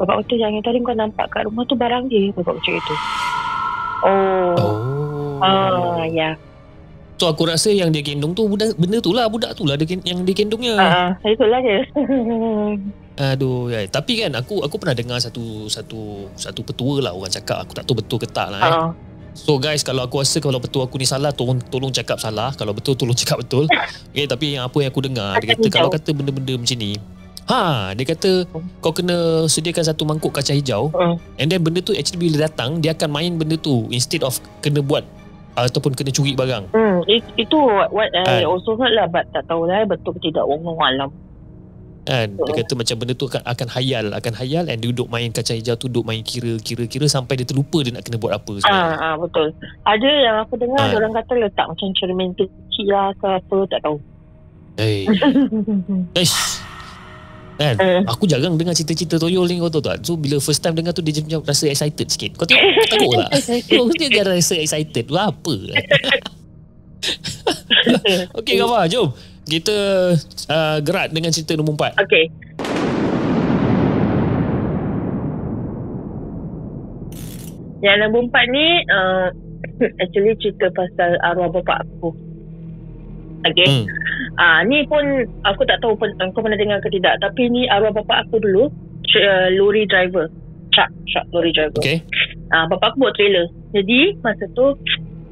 [0.00, 2.32] Bapak kata yang tadi kau nampak kat rumah tu barang dia.
[2.32, 2.94] Bapak cakap itu.
[4.00, 4.56] Oh.
[4.56, 5.44] Oh.
[5.44, 6.40] Ah, ya.
[7.20, 9.84] So aku rasa yang dia gendong tu budak, benda tu lah budak tu lah dia,
[10.08, 10.72] yang dia gendongnya.
[10.80, 11.84] Ah, uh, itulah dia.
[13.20, 13.84] Aduh, ya.
[13.92, 17.84] tapi kan aku aku pernah dengar satu satu satu petua lah orang cakap aku tak
[17.84, 18.72] tahu betul ke tak lah eh.
[18.72, 18.88] Ah,
[19.36, 22.72] So guys kalau aku rasa kalau petua aku ni salah tolong tolong cakap salah kalau
[22.72, 23.68] betul tolong cakap betul.
[24.16, 26.96] Okay, tapi yang apa yang aku dengar dia kata kalau kata benda-benda macam ni
[27.42, 27.60] Ha,
[27.92, 28.44] dia kata
[28.78, 31.16] kau kena sediakan satu mangkuk kacang hijau Hmm.
[31.34, 34.78] and then benda tu actually bila datang dia akan main benda tu instead of kena
[34.80, 35.02] buat
[35.52, 36.70] ataupun kena curi barang.
[36.70, 38.46] Hmm, it, itu what, what I Ah.
[38.46, 41.10] also heard lah but tak tahu lah betul ke tidak Allah alam.
[42.00, 42.56] Kan dia Hmm.
[42.56, 45.86] kata macam benda tu akan akan hayal, akan hayal and duduk main kacang hijau tu
[45.86, 48.96] duduk main kira-kira-kira sampai dia terlupa dia nak kena buat apa Ah, sebenarnya.
[48.96, 49.46] ah betul.
[49.84, 50.86] Ada yang aku dengar Ah.
[50.86, 50.96] ah.
[50.96, 53.96] orang kata letak macam cermin kecil lah ke apa tak tahu.
[54.76, 55.04] Hey.
[56.16, 56.59] Eish.
[57.60, 57.76] Kan?
[57.76, 58.08] Hmm.
[58.08, 60.00] Aku jarang dengar cerita-cerita toyol ni kau tahu tak?
[60.00, 62.40] So bila first time dengar tu dia macam rasa excited sikit.
[62.40, 63.30] Kau tengok takut tak?
[63.68, 65.04] Kau mesti dia rasa excited.
[65.04, 65.54] Tu apa?
[68.40, 69.12] Okey Gafar, jom.
[69.44, 69.76] Kita
[70.48, 72.00] uh, gerak dengan cerita nombor empat.
[72.00, 72.32] Okay.
[77.84, 79.28] Yang nombor empat ni uh,
[80.00, 82.16] actually cerita pasal arwah bapa aku.
[83.44, 83.68] Okay.
[83.68, 83.84] Hmm.
[84.38, 85.02] Ah ni pun
[85.42, 88.70] aku tak tahu pen, kau pernah dengar ke tidak tapi ni arwah bapa aku dulu
[89.16, 90.30] uh, lorry driver.
[90.70, 91.82] Truck, truck lorry driver.
[91.82, 92.04] Okey.
[92.54, 93.50] Ah bapa aku buat trailer.
[93.74, 94.74] Jadi masa tu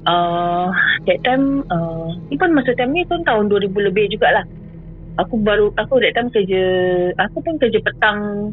[0.06, 0.68] uh,
[1.06, 4.42] that time uh, ni pun masa time ni pun tahun 2000 lebih jugalah.
[5.18, 6.62] Aku baru aku that time kerja
[7.18, 8.50] aku pun kerja petang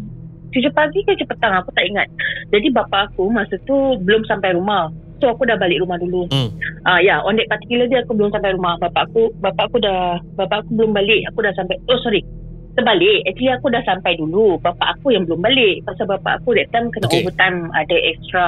[0.49, 2.07] kerja pagi kerja petang aku tak ingat.
[2.49, 4.89] Jadi bapa aku masa tu belum sampai rumah.
[5.25, 6.29] So aku dah balik rumah dulu.
[6.29, 6.53] Hmm.
[6.85, 8.77] Ah ya, on that particular day aku belum sampai rumah.
[8.77, 11.25] Bapak aku bapak aku dah bapak aku belum balik.
[11.33, 11.81] Aku dah sampai.
[11.89, 12.21] Oh sorry.
[12.77, 13.25] Terbalik.
[13.25, 14.61] Actually aku dah sampai dulu.
[14.61, 15.81] Bapak aku yang belum balik.
[15.81, 17.25] Pasal bapak aku that time kena Okay.
[17.25, 18.45] overtime ada extra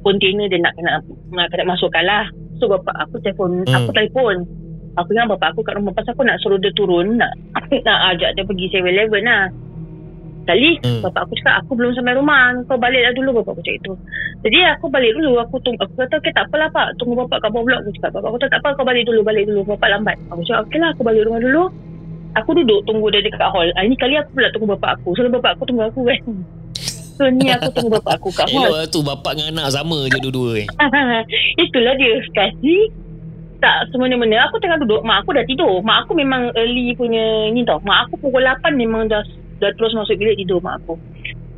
[0.00, 1.04] container dia nak kena
[1.36, 2.24] nak kena masukkan lah.
[2.56, 3.76] So bapak aku telefon, Hmm.
[3.76, 4.48] aku telefon.
[4.96, 7.36] Aku ingat bapak aku kat rumah pasal aku nak suruh dia turun nak
[7.84, 9.52] nak ajak dia pergi 7-Eleven lah.
[10.42, 11.00] Kali Hmm.
[11.06, 13.92] bapak aku cakap aku belum sampai rumah kau baliklah dulu bapak aku cakap itu.
[14.42, 17.50] Jadi aku balik dulu aku tunggu aku kata okey tak apalah pak tunggu bapak kat
[17.54, 19.88] bawah blok aku cakap bapak aku kata tak apa kau balik dulu balik dulu bapak
[19.94, 20.16] lambat.
[20.34, 21.64] Aku cakap okeylah aku balik rumah dulu.
[22.32, 23.68] Aku duduk tunggu dia dekat hall.
[23.76, 25.14] Ah, ini kali aku pula tunggu bapak aku.
[25.14, 26.20] Selalu bapak aku tunggu aku kan.
[27.12, 28.66] So ni aku tunggu bapak aku kat hall.
[28.66, 30.66] Elok lah tu bapak dengan anak sama je dua-dua ni.
[31.68, 32.88] Itulah dia Sekali
[33.62, 37.62] tak semena-mena Aku tengah duduk Mak aku dah tidur Mak aku memang early punya Ni
[37.62, 39.22] tau Mak aku pukul 8 Memang dah
[39.62, 40.98] Dah terus masuk bilik tidur mak aku.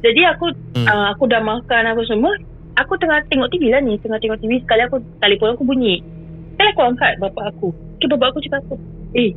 [0.04, 0.84] Jadi aku Hmm.
[0.84, 2.34] uh, Aku dah makan apa semua
[2.76, 6.04] Aku tengah tengok TV lah ni Tengah tengok TV Sekali aku Telefon aku bunyi.
[6.52, 7.72] Sekali aku angkat bapak aku.
[7.96, 8.76] Okay bapak aku cakap apa?
[9.16, 9.32] Eh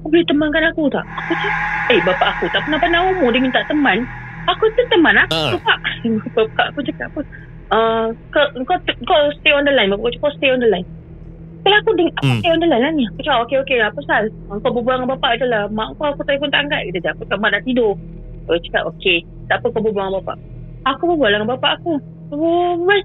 [0.00, 1.04] Kau boleh temankan aku tak?
[1.04, 1.54] Aku cakap
[1.92, 3.98] Eh bapak aku tak pernah pandang umur Dia minta teman.
[4.48, 5.50] Aku tu teman aku Ah.
[5.60, 5.78] Bapak
[6.38, 7.20] Bapak aku cakap apa?
[7.66, 9.90] Uh, kau, kau, kau stay on the line.
[9.92, 10.86] Bapak aku cakap kau stay on the line
[11.66, 12.46] Kalau aku dengar Aku Hmm.
[12.54, 13.04] on the line lah ni.
[13.10, 14.30] Aku cakap okey okey Apa sal
[14.62, 15.66] Kau berbual dengan bapak je lah.
[15.66, 16.94] Mak kau aku telefon tak angkat.
[16.94, 17.92] Dia cakap aku mak dah tidur.
[18.46, 20.36] Aku cakap okey Tak apa kau berbual dengan bapak.
[20.86, 21.98] Aku berbual dengan bapak aku.
[22.30, 23.02] Berbual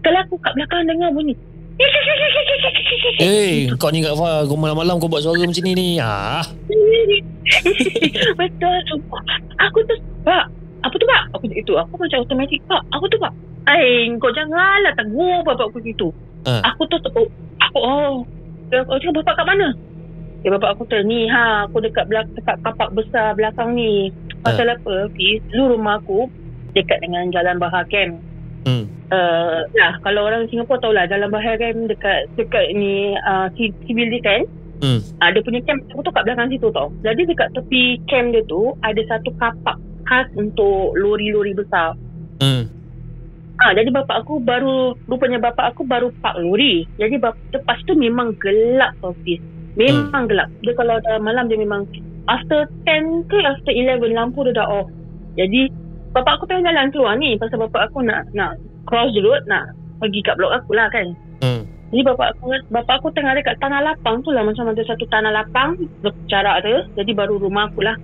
[0.00, 1.36] Kalau aku kat belakang dengar bunyi.
[3.20, 5.88] Eh, kau ni Kak Fah, kau malam-malam kau buat suara macam ni ni.
[6.00, 6.40] Ah.
[8.40, 8.80] Betul.
[9.60, 10.44] Aku tu Pak
[10.80, 11.22] Apa tu pak?
[11.36, 12.80] Aku itu Aku macam automatik Pak.
[12.88, 13.32] Apa tu pak
[13.68, 16.08] Eh kau janganlah Tegur bapak aku gitu
[16.48, 16.72] Ah.
[16.72, 17.28] Aku tu oh,
[17.70, 18.12] Aku oh
[18.70, 19.68] Aku cakap bapak kat mana
[20.42, 24.10] Ya bapak aku tu Ni ha Aku dekat belakang Dekat kapak besar belakang ni
[24.42, 26.26] Pasal apa Fiz Lu rumah aku
[26.74, 28.18] Dekat dengan Jalan Bahar Camp
[28.60, 28.84] Hmm.
[29.08, 34.60] uh, Nah Kalau orang Singapura tahulah Jalan Bahar Camp Dekat Dekat ni uh, Civil Defense
[34.80, 35.00] Hmm.
[35.20, 36.88] Ah, dia punya camp aku tu kat belakang situ tau.
[37.04, 39.76] Jadi dekat tepi camp dia tu ada satu kapak
[40.08, 41.92] khas untuk lori-lori besar.
[42.40, 42.64] Hmm.
[43.60, 46.88] Ah, jadi bapak aku baru rupanya bapak aku baru park lori.
[46.96, 49.44] Jadi bap, lepas tu memang gelap office.
[49.76, 50.48] Memang gelap.
[50.64, 51.84] Dia kalau dah malam dia memang
[52.24, 54.88] after 10 ke after 11 lampu dia dah off.
[55.36, 55.68] Jadi
[56.16, 58.56] bapak aku tengah jalan keluar ni pasal bapak aku nak nak
[58.88, 61.12] cross the road nak pergi kat blok aku lah kan.
[61.44, 61.68] Hmm.
[61.92, 65.36] Jadi bapak aku bapak aku tengah dekat tanah lapang tu lah macam ada satu tanah
[65.36, 65.76] lapang
[66.32, 66.80] jarak dia.
[66.96, 67.94] Jadi baru rumah aku lah.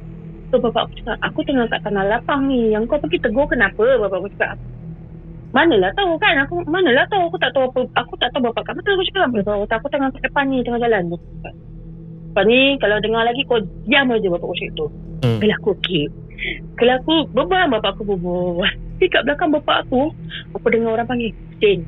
[0.52, 2.76] So bapak aku cakap aku tengah kat tanah lapang ni.
[2.76, 3.96] Yang kau pergi tegur kenapa?
[3.96, 4.60] Bapak aku cakap
[5.56, 8.76] Manalah tahu kan aku manalah tahu aku tak tahu apa aku tak tahu bapak kat
[8.76, 11.16] mana aku cakap bapak aku, aku tengah kat depan ni tengah jalan tu.
[11.16, 13.56] Lepas ni kalau dengar lagi kau
[13.88, 14.86] diam aja bapak aku cakap tu.
[15.24, 15.40] Hmm.
[15.40, 16.04] Kalau aku okey.
[16.76, 18.68] Kalau aku berbual bapak aku berbual.
[19.00, 20.12] Tapi kat belakang bapak aku
[20.52, 21.80] aku dengar orang panggil Tin.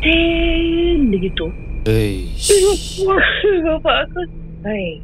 [0.00, 1.52] Tin dia gitu.
[1.84, 2.32] Eh.
[3.68, 4.20] bapak aku
[4.66, 4.98] Hai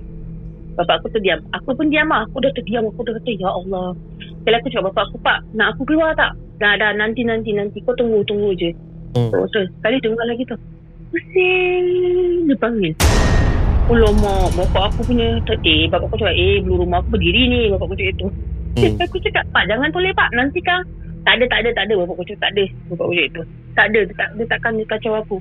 [0.75, 3.95] Bapak aku terdiam Aku pun diam lah Aku dah terdiam Aku dah kata Ya Allah
[4.43, 6.95] Kalau aku cakap bapak aku Pak nak aku keluar tak Dah dah.
[6.95, 7.83] Nanti nanti nanti.
[7.83, 8.71] Kau tunggu tunggu je.
[9.19, 9.35] Hmm.
[9.35, 10.55] oh, Terus sekali dengar lagi tu.
[11.11, 11.87] Pusing.
[12.47, 12.95] Dia panggil.
[13.91, 14.47] Oh lama.
[14.55, 17.61] Bapak aku punya Eh bapak aku cakap Eh belum rumah aku berdiri ni.
[17.75, 18.27] Bapak aku cakap itu.
[18.79, 18.95] Hmm.
[19.03, 20.31] Aku cakap Pak jangan toleh pak.
[20.39, 20.87] Nanti kan
[21.27, 21.95] Tak ada tak ada tak ada.
[21.99, 22.65] Bapak aku cakap tak ada.
[22.87, 23.43] Bapak aku cakap itu.
[23.75, 24.01] Tak ada.
[24.07, 25.37] Dia, tak, dia takkan dia kacau aku.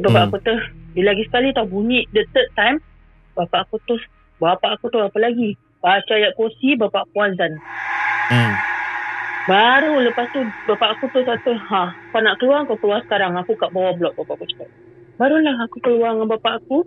[0.00, 0.28] Bapak Hmm.
[0.32, 0.56] aku tu
[0.96, 2.80] Dia lagi sekali tau bunyi The third time.
[3.36, 4.00] Bapak aku tu
[4.40, 5.60] Bapak aku tu apa lagi?
[5.84, 7.60] Baca ayat kursi Bapak aku azan.
[8.32, 8.77] Hmm.
[9.48, 13.56] Baru lepas tu Bapak aku tu kata Ha kau nak keluar Kau keluar sekarang Aku
[13.56, 14.68] kat bawah blok Bapak aku cakap
[15.16, 16.84] Barulah aku keluar dengan bapak aku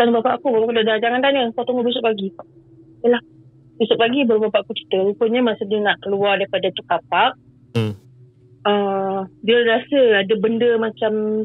[0.00, 2.32] Tanya bapak aku Bapak aku dah, dah jangan tanya Kau tunggu besok pagi
[3.04, 3.20] Yalah
[3.76, 7.32] Besok pagi baru bapak aku cerita Rupanya masa dia nak keluar Daripada tu kapak
[7.72, 7.96] Hmm.
[8.68, 11.44] uh, Dia rasa ada benda macam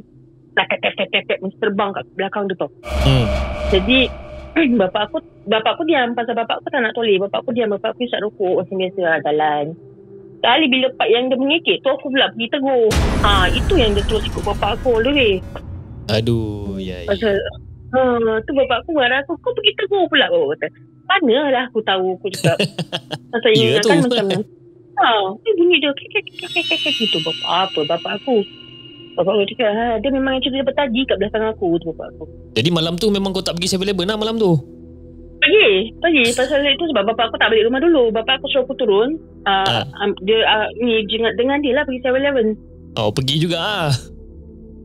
[0.55, 2.71] Tap tap tap tap tap Macam terbang kat belakang dia tau
[3.07, 3.27] Hmm.
[3.71, 4.11] Jadi
[4.81, 5.17] bapak aku
[5.47, 7.21] bapak aku diam pasal bapak aku tak nak toleh.
[7.21, 9.65] Bapak aku diam, bapak aku isap rokok macam biasa lah jalan.
[10.37, 12.87] Kali bila part yang dia mengekek tu aku pula pergi tegur.
[13.25, 15.33] Ha, itu yang dia terus ikut bapak aku all the way.
[16.13, 17.03] Aduh, ya.
[17.03, 17.09] ya.
[17.09, 17.35] Pasal
[17.97, 18.01] ha,
[18.45, 20.67] tu bapak aku marah aku, kau pergi tegur pula bapak kata.
[21.07, 22.57] Mana lah aku tahu aku cakap.
[23.33, 23.89] Pasal Ya ini tu.
[23.89, 24.27] kan macam
[24.97, 25.13] Ha,
[25.45, 28.41] dia bunyi dia kek kek kek kek kek kek gitu bapak apa bapak aku.
[29.13, 32.23] Bapak aku cakap, ha, dia memang cerita daripada tadi kat belakang aku tu bapak aku.
[32.57, 34.57] Jadi malam tu memang kau tak pergi 7-Eleven lah malam tu?
[35.37, 36.25] Pagi, pagi.
[36.33, 38.09] Pasal itu sebab bapak aku tak balik rumah dulu.
[38.09, 39.21] Bapak aku suruh aku turun.
[39.47, 42.47] Uh, um, dia uh, ni dengan, dengan dia lah pergi 7-Eleven.
[42.99, 43.91] Oh, pergi juga ah.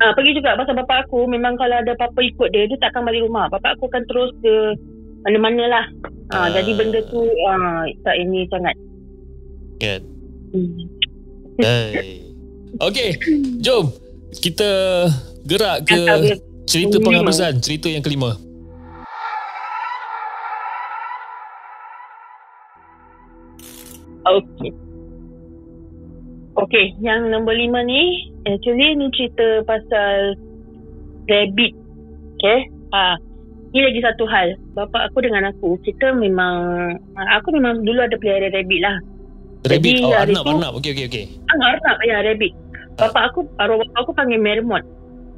[0.02, 3.26] Ah, pergi juga pasal bapak aku memang kalau ada apa-apa ikut dia, dia takkan balik
[3.26, 3.50] rumah.
[3.50, 4.54] Bapak aku akan terus ke
[5.26, 5.84] mana-mana lah.
[6.30, 6.48] Ah, Ah.
[6.54, 8.74] Jadi benda tu ah, tak ini sangat.
[9.82, 10.00] Kan.
[10.54, 10.86] Hmm.
[12.82, 13.10] Okey,
[13.60, 13.92] jom
[14.40, 14.70] kita
[15.44, 16.00] gerak ke
[16.64, 18.34] cerita penghabisan, cerita yang kelima.
[24.24, 24.70] Okey.
[26.54, 28.12] Okey, yang nombor lima ni,
[28.44, 30.36] actually ni cerita pasal
[31.24, 31.72] rabbit.
[32.36, 32.68] Okay.
[32.92, 33.16] Ah,
[33.72, 34.52] ni lagi satu hal.
[34.72, 36.92] Bapak aku dengan aku, kita memang,
[37.32, 38.96] aku memang dulu ada pelihara rabbit lah.
[39.64, 40.72] Rabbit, Jadi, oh Arnab, tu- Arnab.
[40.76, 41.24] Okey, okey, okey.
[41.48, 42.52] Ah, Arnab ya, rabbit.
[42.92, 44.84] Bapak aku, arwah bapak aku panggil mermot.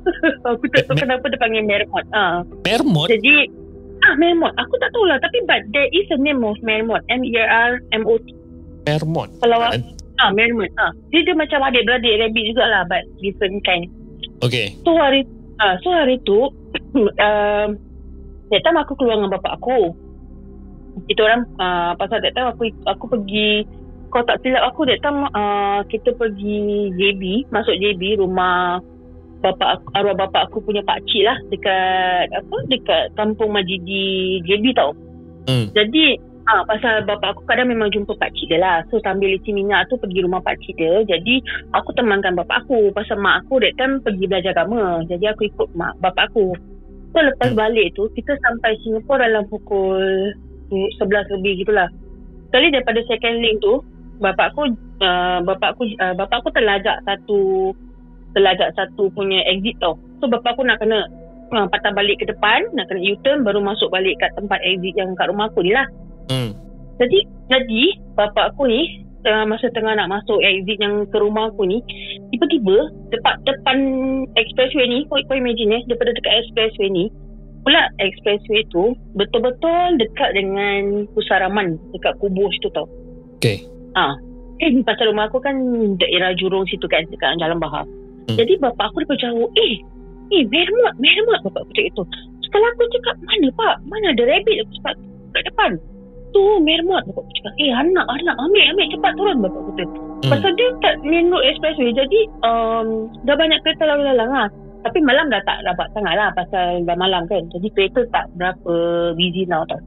[0.44, 2.04] aku tak tahu Me- kenapa dia panggil mermot.
[2.10, 3.06] Ah, Mermot?
[3.06, 3.46] jadi,
[4.02, 4.50] ah mermot.
[4.58, 5.22] Aku tak tahu lah.
[5.22, 7.00] Tapi but there is a name of mermot.
[7.06, 8.26] M-E-R-M-O-T.
[8.84, 9.28] Mermot.
[9.40, 9.74] Kalau Ah.
[10.20, 10.70] ah mermot.
[10.78, 13.88] Ah, dia, dia macam adik-beradik rabbit jugalah but different kind.
[14.44, 14.76] Okey.
[14.84, 15.24] So hari
[15.58, 16.52] ah so hari tu
[17.24, 17.68] um,
[18.52, 19.96] that time aku keluar dengan bapak aku.
[21.10, 23.66] Kita orang uh, pasal that time aku aku pergi
[24.14, 28.78] kau tak silap aku that time uh, kita pergi JB, masuk JB rumah
[29.42, 34.72] bapak aku, arwah bapak aku punya pak cik lah dekat apa dekat kampung Majidi JB
[34.72, 34.94] tau.
[35.44, 35.68] Hmm.
[35.76, 38.76] Jadi ah pasal bapak aku kadang memang jumpa pak cik dia lah.
[38.92, 41.00] So sambil isi minyak tu pergi rumah pak cik dia.
[41.08, 41.40] Jadi
[41.72, 45.00] aku temankan bapak aku pasal mak aku that time pergi belajar agama.
[45.08, 46.52] Jadi aku ikut mak bapak aku.
[47.14, 47.58] So lepas Hmm.
[47.58, 50.34] balik tu kita sampai Singapura dalam pukul
[50.68, 51.88] 11 lebih gitulah.
[52.50, 53.80] Sekali daripada second link tu
[54.20, 54.68] bapak aku
[55.00, 57.72] uh, bapak aku uh, bapak aku terlajak satu
[58.34, 59.96] terlajak satu punya exit tau.
[60.20, 61.08] So bapak aku nak kena
[61.54, 65.14] uh, patah balik ke depan, nak kena U-turn baru masuk balik kat tempat exit yang
[65.14, 65.86] kat rumah aku ni lah.
[66.30, 66.50] Hmm.
[67.02, 67.18] Jadi
[67.50, 67.82] jadi
[68.14, 71.80] bapak aku ni uh, masa tengah nak masuk exit yang ke rumah aku ni
[72.32, 73.78] tiba-tiba depan depan
[74.38, 77.04] expressway ni kau, kau imagine eh daripada dekat expressway ni
[77.64, 82.86] pula expressway tu betul-betul dekat dengan pusaraman dekat kubur situ tau.
[83.40, 83.64] Okey.
[83.96, 84.14] Ah,
[84.60, 85.56] eh pasal rumah aku kan
[85.96, 87.88] daerah Jurong situ kan dekat Jalan Bahar.
[88.28, 88.36] Hmm.
[88.40, 89.74] Jadi bapak aku daripada jauh, eh,
[90.32, 92.02] eh mermot, mermot bapak aku cakap itu.
[92.48, 93.74] Setelah aku cakap, mana pak?
[93.88, 94.56] Mana ada rabbit?
[94.64, 94.94] Aku cakap,
[95.36, 95.70] kat depan.
[96.34, 99.84] Tu mermot bapak aku cakap, eh anak, anak, ambil, ambil cepat turun bapak aku kata.
[99.94, 100.30] Hmm.
[100.34, 104.48] Pasal dia kat main road expressway, jadi um, dah banyak kereta lalu lalang lah.
[104.82, 107.46] Tapi malam dah tak rapat sangat lah pasal dah malam kan.
[107.54, 108.74] Jadi kereta tak berapa
[109.14, 109.78] busy now tau.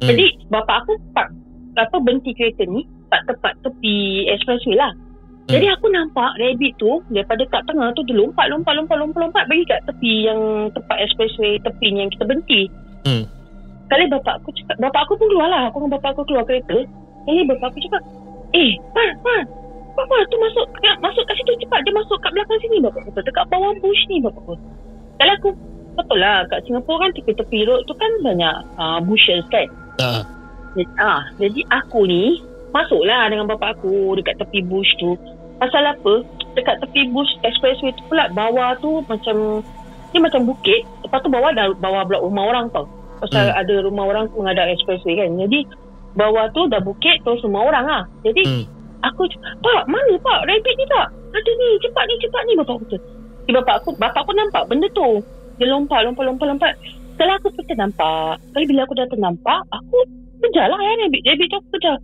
[0.00, 0.14] Hmm.
[0.14, 1.28] Jadi bapak aku park
[1.74, 4.94] apa berhenti kereta ni tepat tepat tepi expressway lah.
[4.94, 5.58] Hmm.
[5.58, 9.44] Jadi aku nampak rabbit tu daripada kat tengah tu dia lompat lompat lompat lompat lompat
[9.50, 12.62] pergi kat tepi yang tepat expressway tepi yang kita berhenti.
[13.02, 13.39] Hmm.
[13.90, 15.62] Kali bapak aku cakap bapak aku pun keluar lah.
[15.68, 16.78] Aku dengan bapak aku keluar kereta.
[17.26, 18.02] Kali bapak aku cakap,
[18.54, 19.34] "Eh, pa, pa,
[20.00, 20.64] Papa tu masuk
[21.02, 24.22] masuk kat situ cepat dia masuk kat belakang sini bapak kata dekat bawah bush ni
[24.22, 24.66] bapak kata.
[25.20, 25.48] Kalau aku
[25.98, 29.68] betul lah kat Singapura kan tepi-tepi road tu kan banyak uh, bushes kan.
[30.00, 30.22] Ah.
[30.72, 32.38] Jadi, ah, jadi aku ni
[32.70, 35.18] masuklah dengan bapak aku dekat tepi bush tu.
[35.58, 36.24] Pasal apa?
[36.54, 39.60] Dekat tepi bush expressway tu pula bawah tu macam
[40.14, 40.86] dia macam bukit.
[41.02, 42.86] Lepas tu bawah dah bawah blok rumah orang tau.
[43.20, 43.60] Pasal Hmm.
[43.60, 45.30] ada rumah orang tu menghadap expressway kan.
[45.36, 45.68] Jadi
[46.16, 48.02] bawah tu dah bukit terus rumah orang lah.
[48.24, 48.64] Jadi Hmm.
[49.04, 49.28] aku
[49.60, 50.38] Pak, mana pak?
[50.48, 51.06] Rabbit ni tak?
[51.30, 52.84] Ada ni, cepat ni, cepat ni bapak aku.
[53.46, 55.20] Jadi bapak aku, bapak aku nampak benda tu.
[55.60, 56.72] Dia lompat, lompat, lompat, lompat.
[57.14, 59.98] Setelah aku pun ternampak, kali bila aku dah ternampak, aku
[60.40, 61.20] kejar lah ya rabbit.
[61.20, 61.96] Rabbit tu aku kejar.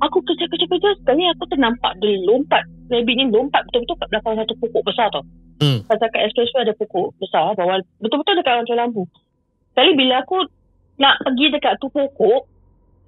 [0.00, 0.92] Aku kejar, kejar, kejar.
[1.04, 2.64] Sekali aku ternampak dia lompat.
[2.88, 5.24] Rabbit ni lompat betul-betul kat belakang satu pokok besar tau.
[5.60, 5.84] Hmm.
[5.84, 7.76] Pasal kat expressway ada pokok besar bawah.
[8.00, 9.02] Betul-betul dekat rancangan lampu.
[9.76, 10.40] Kali bila aku
[10.96, 12.48] nak pergi dekat tu pokok,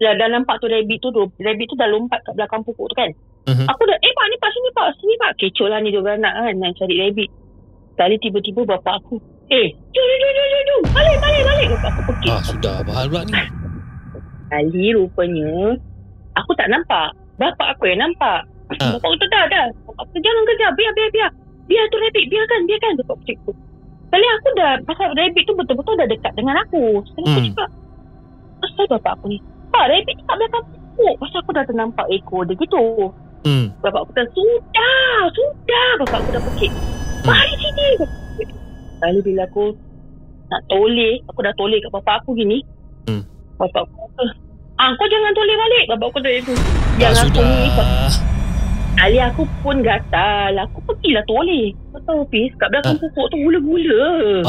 [0.05, 2.95] dah, dah nampak tu rabbit tu, tu, rabbit tu dah lompat kat belakang pokok tu
[2.95, 3.11] kan.
[3.49, 3.65] Mhm.
[3.65, 5.31] Aku dah, eh pak ni pak sini pak, sini pak.
[5.41, 7.31] Kecoh lah ni dia beranak kan nak cari rabbit.
[7.97, 9.17] Kali tiba-tiba bapak aku,
[9.49, 10.81] eh, jom, jom, jom, jom, jom.
[10.93, 11.69] Balik, balik, balik.
[11.73, 12.29] Bapak aku pergi.
[12.29, 13.35] Ah, sudah bahal pula ni.
[14.53, 15.53] Kali rupanya,
[16.37, 17.17] aku tak nampak.
[17.41, 18.45] Bapak aku yang nampak.
[18.77, 18.93] Ah.
[18.93, 19.67] Bapak aku dah, dah.
[19.89, 21.31] Bapak aku jangan kejar, biar, biar, biar.
[21.65, 22.93] Biar tu rabbit, biarkan, biarkan.
[23.01, 23.57] Bapak aku cakap.
[24.09, 27.05] Kali aku dah, pasal rabbit tu betul-betul dah dekat dengan aku.
[27.07, 27.49] Sekali aku Hmm.
[27.53, 27.71] cakap,
[28.59, 32.57] Pasal bapak aku ni Pak rabbit kat belakang pokok Pasal aku dah ternampak ekor dia
[32.57, 32.85] gitu
[33.47, 33.71] Hmm.
[33.79, 37.27] Bapak aku kata Sudah Sudah Bapak aku dah pekik Hmm.
[37.29, 37.88] Mari sini
[38.99, 39.64] Lalu bila aku
[40.49, 42.59] Nak toleh Aku dah toleh kat bapak aku gini
[43.07, 43.23] Hmm.
[43.57, 44.25] Bapak aku kata
[44.75, 48.28] Ah, kau jangan toleh balik Bapak aku kata itu Ah, Yang aku ni
[48.99, 53.01] Kali aku pun gatal Aku pergilah toleh Kau tahu Pis Kat belakang Ah.
[53.01, 54.07] pokok tu gula-gula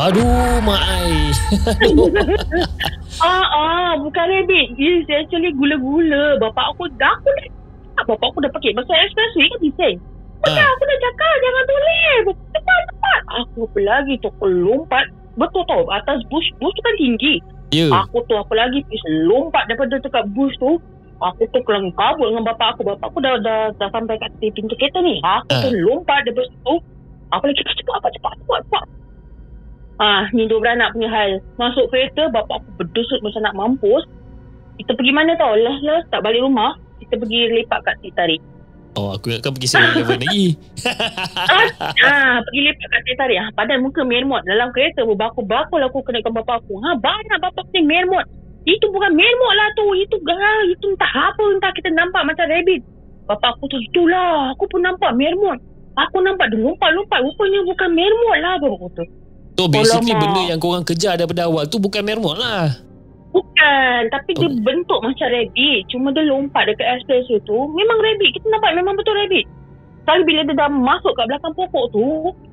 [0.10, 1.14] Aduh, mak ai.
[3.20, 4.80] Ah, ah, bukan rabbit.
[4.80, 6.40] It's actually gula-gula.
[6.40, 7.52] Bapak aku dah, aku dah,
[8.08, 8.72] bapak aku dah pakai.
[8.72, 9.98] Pasal expressway kan bising.
[10.40, 10.68] Dah, Ah.
[10.72, 12.12] aku dah cakap, jangan toleh.
[12.56, 13.22] Cepat, cepat.
[13.44, 15.04] Aku apa lagi tu, aku lompat.
[15.36, 17.44] Betul tau, atas bush, bush tu kan tinggi.
[17.76, 17.92] Ya.
[17.92, 20.80] Aku tu apa lagi, pis lompat daripada dekat bush tu.
[21.20, 22.88] Aku tu kelang kabut dengan bapak aku.
[22.88, 25.20] Bapak aku dah, dah, dah sampai kat pintu kereta ni.
[25.20, 25.68] Aku Ah.
[25.68, 26.76] tu lompat daripada situ.
[27.30, 28.86] Apa lagi, cepat, cepat, cepat, cepat, cepat.
[30.00, 31.44] Ah, ni dua beranak punya hal.
[31.60, 34.08] Masuk kereta, bapak aku berdusut macam nak mampus.
[34.80, 35.60] Kita pergi mana tau?
[35.60, 36.80] Lah, lah, tak balik rumah.
[37.04, 38.40] Kita pergi lepak kat Tarik.
[38.96, 40.48] Oh, aku ingatkan pergi 7-Eleven lagi.
[42.08, 43.38] ah, pergi lepak kat Tarik.
[43.44, 44.40] Ah, padahal muka mermot.
[44.48, 46.80] Dalam kereta, berbakul-bakul aku kenakan bapak aku.
[46.80, 48.24] Ha, banyak bapak aku ni mermot.
[48.68, 49.86] Itu bukan mermot lah tu.
[49.96, 51.44] Itu ah, itu entah apa.
[51.56, 52.82] Entah kita nampak macam rabbit.
[53.26, 54.52] Bapak aku tu, itulah.
[54.58, 55.60] Aku pun nampak mermot.
[55.96, 57.20] Aku nampak dia lompat-lompat.
[57.22, 58.54] Rupanya bukan mermot lah.
[58.58, 59.06] Bapak aku tu.
[59.60, 60.24] So basically Alamak.
[60.24, 62.72] benda yang korang kejar daripada awal tu bukan mermot lah.
[63.30, 64.56] Bukan, tapi dia Oh.
[64.64, 65.80] bentuk macam rabbit.
[65.92, 67.58] Cuma dia lompat dekat expressway tu.
[67.70, 68.30] Memang rabbit.
[68.34, 69.46] Kita nampak memang betul rabbit.
[70.08, 72.06] Kali bila dia dah masuk kat belakang pokok tu,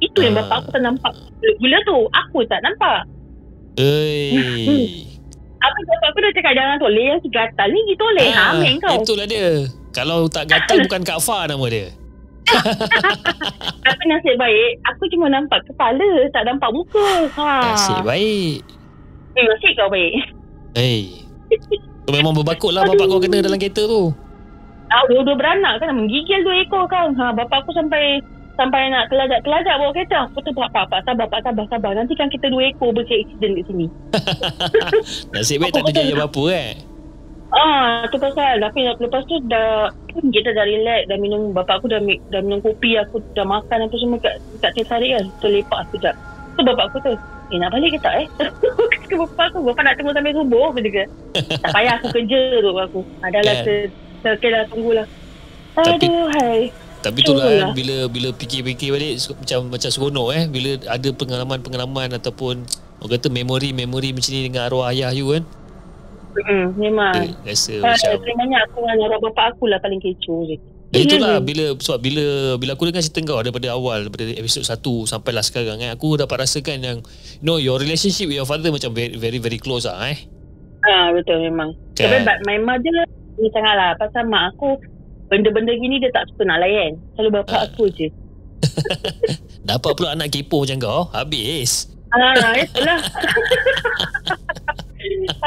[0.02, 0.44] itu yang Ah.
[0.44, 1.12] bapak aku tak nampak.
[1.56, 2.98] Bila tu, aku tak nampak.
[3.78, 5.06] Eh.
[5.66, 8.30] Apa bapak aku dah cakap jangan toleh yang gatal ni gitu toleh.
[8.30, 8.96] Ha, ambil kau.
[9.02, 9.66] Itulah dia.
[9.90, 11.90] Kalau tak gatal bukan Kak Fah nama dia.
[13.82, 17.26] Tapi nasib baik, aku cuma nampak kepala, tak nampak muka.
[17.34, 17.74] Ha.
[17.74, 18.62] Nasib baik.
[19.34, 20.12] Eh, nasib kau baik.
[20.78, 21.26] Hey.
[22.06, 24.14] Tu memang berbakut lah bapak kau kena dalam kereta tu.
[24.86, 27.10] Ah, dua-dua beranak kan menggigil dua ekor kan.
[27.18, 28.22] Ha, bapak aku sampai
[28.56, 30.18] sampai nak kelajak-kelajak bawa kereta.
[30.32, 31.92] Aku tu bapak, bapak sabar, bapak sabar, sabar.
[31.92, 33.86] Nanti kan kita dua ekor beraccident kat sini.
[35.36, 36.70] Nasib baik tak terjadi apa-apa eh.
[37.54, 38.58] Ah, tu pasal.
[38.58, 42.00] Tapi lepas tu dah kita dah relax, dah minum bapak aku dah,
[42.32, 45.26] dah minum kopi, aku dah makan apa semua kat kat teh tarik kan.
[45.44, 46.14] Terlepak sekejap.
[46.56, 47.12] Tu bapak aku tu,
[47.52, 48.26] eh nak balik ke tak eh?
[49.06, 51.04] Kata bapak aku, bapak nak tunggu sampai subuh apa juga.
[51.36, 53.00] tak payah aku kerja tu aku.
[53.22, 53.64] Adalah Kan.
[54.24, 55.06] ter, ter, tunggulah.
[55.76, 56.72] Tapi- Aduh, hai.
[57.06, 57.70] Tapi tu lah Itulah.
[57.70, 62.66] bila bila fikir-fikir balik macam macam seronok eh bila ada pengalaman-pengalaman ataupun
[62.98, 65.46] orang kata memori-memori macam ni dengan arwah ayah you kan.
[66.36, 67.14] Mm, memang.
[67.16, 70.56] Eh, rasa Ha, macam paling banyak aku dengan arwah bapak aku lah paling kecoh je.
[70.86, 72.24] Dan itulah bila sebab bila
[72.58, 76.46] bila aku dengar cerita kau daripada awal daripada episod 1 sampailah sekarang eh aku dapat
[76.46, 79.98] rasakan yang you know your relationship with your father macam very very, very close ah
[80.06, 80.18] eh.
[80.86, 81.74] Ha, betul memang.
[81.98, 82.06] Kan?
[82.06, 83.02] Tapi but my mother
[83.34, 83.90] ni sangat lah.
[83.98, 84.78] Pasal mak aku
[85.26, 86.98] benda-benda gini dia tak suka nak layan.
[87.14, 87.66] Selalu bapak Ah.
[87.66, 88.08] aku je.
[89.68, 91.90] Dapat pula anak kepo macam kau habis.
[92.10, 92.96] Ah, itulah.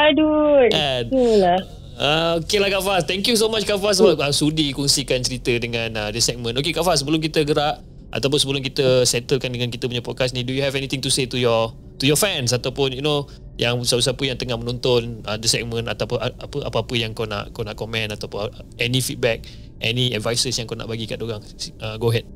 [0.10, 0.68] Aduh.
[0.70, 1.04] Kan.
[1.08, 1.60] Itulah.
[2.00, 5.20] Uh, okay lah Kak Faz Thank you so much Kak Faz Sebab uh, sudi kongsikan
[5.20, 7.84] cerita Dengan uh, this segment Okay Kak Faz Sebelum kita gerak
[8.16, 11.28] Ataupun sebelum kita Settlekan dengan kita punya podcast ni Do you have anything to say
[11.28, 13.28] To your to your fans Ataupun you know
[13.60, 17.52] Yang siapa-siapa yang tengah menonton uh, The segment Ataupun uh, apa, apa-apa yang kau nak
[17.52, 19.44] Kau nak komen Ataupun uh, any feedback
[19.80, 21.44] Any advices yang kau nak bagi kat dorang
[21.80, 22.28] uh, Go ahead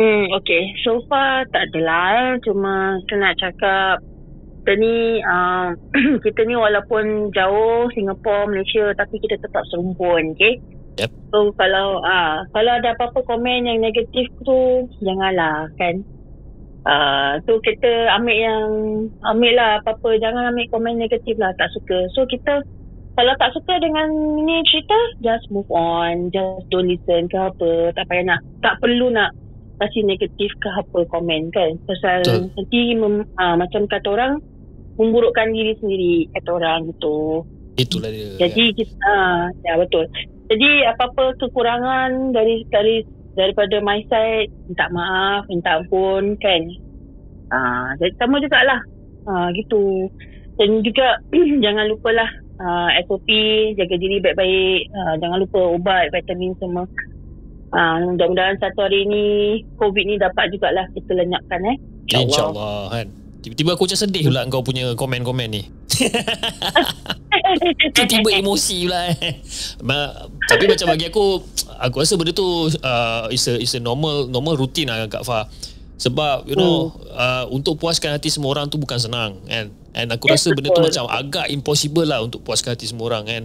[0.00, 0.72] Hmm, okay.
[0.80, 2.32] So far tak adalah.
[2.32, 2.40] eh.
[2.48, 4.00] Cuma saya nak cakap
[4.60, 5.76] kita ni uh,
[6.24, 10.56] kita ni walaupun jauh Singapura, Malaysia tapi kita tetap serumpun, okay?
[10.96, 11.12] Yep.
[11.32, 16.00] So kalau ah kalau ada apa-apa komen yang negatif tu janganlah kan.
[16.80, 18.64] Uh, tu kita ambil yang
[19.20, 22.08] ambil lah apa-apa jangan ambil komen negatif lah tak suka.
[22.16, 22.64] So kita
[23.20, 24.08] kalau tak suka dengan
[24.40, 29.12] ni cerita just move on, just don't listen ke apa, tak payah nak tak perlu
[29.12, 29.36] nak
[29.76, 31.76] kasih negatif ke apa komen kan?
[31.84, 32.48] Pasal Betul.
[32.56, 34.40] nanti mem, ah, macam kata orang
[34.96, 37.44] memburukkan diri sendiri kata orang gitu.
[37.76, 40.08] Itulah dia jadi kita ah, ya betul.
[40.48, 43.04] Jadi apa-apa kekurangan dari dari
[43.36, 46.62] daripada my side minta maaf minta ampun kan?
[47.52, 48.80] Ah jadi sama jugalah.
[49.28, 50.08] Ah gitu.
[50.56, 51.20] Dan juga
[51.68, 53.28] jangan lupalah ah, SOP
[53.74, 54.80] jaga diri baik-baik.
[54.92, 56.84] Ah, jangan lupa ubat vitamin semua.
[57.72, 59.24] Ah, mudah-mudahan satu hari ni
[59.78, 61.76] COVID ni dapat jugalah kita lenyapkan eh.
[62.10, 63.06] InsyaAllah kan.
[63.40, 65.62] Tiba-tiba aku macam sedih pula Kau punya komen-komen ni.
[67.96, 69.40] Tiba-tiba emosi pula eh.
[69.80, 70.12] Ma,
[70.44, 71.40] Tapi macam bagi aku
[71.88, 75.48] Aku rasa benda tu uh, It's a, it's a normal Normal routine lah Kak Fah.
[75.96, 80.30] Sebab you know uh, Untuk puaskan hati semua orang tu Bukan senang kan And aku
[80.30, 83.42] Yes, rasa benda tu macam agak impossible lah untuk puaskan hati semua orang kan.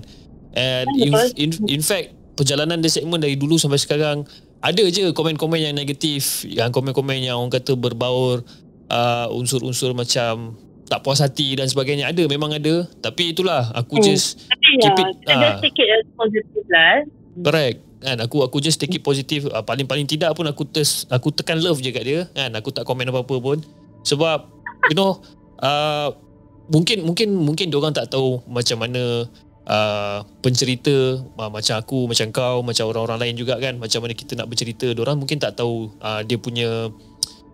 [0.56, 4.24] And in, in, in fact, perjalanan The Segment dari dulu sampai sekarang,
[4.62, 8.46] ada je komen-komen yang negatif, yang komen-komen yang orang kata berbaur
[8.90, 12.14] uh, unsur-unsur macam tak puas hati dan sebagainya.
[12.14, 12.86] Ada, memang ada.
[13.02, 14.06] Tapi itulah, aku Hmm.
[14.06, 15.40] just Tapi ya, Keep it, kita ah.
[15.42, 16.86] just take it as positive lah.
[16.86, 17.02] eh.
[17.42, 17.78] Correct.
[18.06, 19.50] Kan aku aku just take it positif.
[19.50, 22.54] Uh, paling-paling tidak pun aku tes, aku tekan love je kat dia kan.
[22.54, 23.58] Aku tak komen apa-apa pun.
[24.06, 24.46] Sebab
[24.88, 25.18] you know
[25.60, 26.14] uh,
[26.70, 29.26] mungkin mungkin mungkin dia orang tak tahu macam mana
[29.70, 33.78] uh, pencerita uh, macam aku, macam kau, macam orang-orang lain juga kan.
[33.78, 34.90] Macam mana kita nak bercerita.
[34.94, 36.90] Dia orang mungkin tak tahu uh, dia punya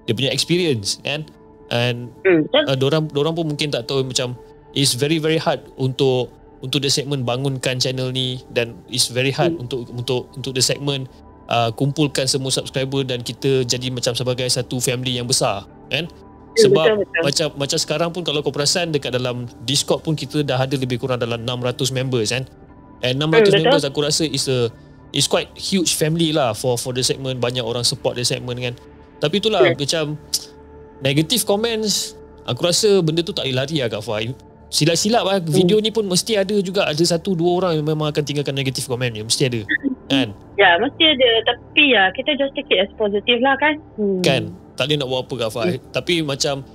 [0.07, 1.28] dia punya experience kan.
[1.72, 2.64] And Hmm, betul.
[2.68, 4.36] uh, dorang dorang pun mungkin tak tahu macam
[4.76, 6.28] it's very very hard untuk
[6.62, 9.64] untuk the segment bangunkan channel ni dan it's very hard Hmm.
[9.64, 11.07] untuk untuk untuk the segment
[11.47, 16.12] uh, kumpulkan semua subscriber dan kita jadi macam sebagai satu family yang besar kan
[16.54, 17.22] sebab betul, betul.
[17.24, 20.97] macam macam sekarang pun kalau kau perasan dekat dalam Discord pun kita dah ada lebih
[20.97, 22.43] kurang dalam 600 members kan
[23.02, 23.54] and 600 Hmm, betul.
[23.58, 24.68] members aku rasa is a
[25.12, 28.74] is quite huge family lah for for the segment banyak orang support the segment kan
[29.18, 29.76] tapi itulah Hmm.
[29.76, 30.04] macam
[30.99, 34.20] negative comments aku rasa benda tu tak boleh lari lah Kak Fah
[34.68, 38.24] silap-silap lah video ni pun mesti ada juga ada satu dua orang yang memang akan
[38.24, 39.62] tinggalkan negative comment ni mesti ada
[40.08, 41.30] kan Ya, mesti ada.
[41.47, 43.82] Tapi ya, kita just take it as positive lah kan.
[43.97, 44.22] Hmm.
[44.22, 44.43] kan
[44.74, 46.65] tak boleh nak buat apa Kak Fah tapi macam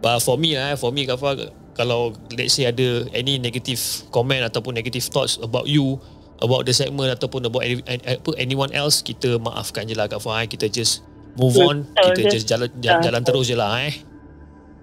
[0.00, 1.34] uh, for me lah eh, for me Kak Fah
[1.72, 3.78] kalau let's say ada any negative
[4.08, 6.00] comment ataupun negative thoughts about you
[6.40, 10.40] about the segment ataupun about any, apa, anyone else kita maafkan je lah Kak Fah
[10.40, 10.48] eh.
[10.48, 11.04] kita just
[11.36, 13.94] move on Betul, kita just- just jalan jalan, jalan terus je lah eh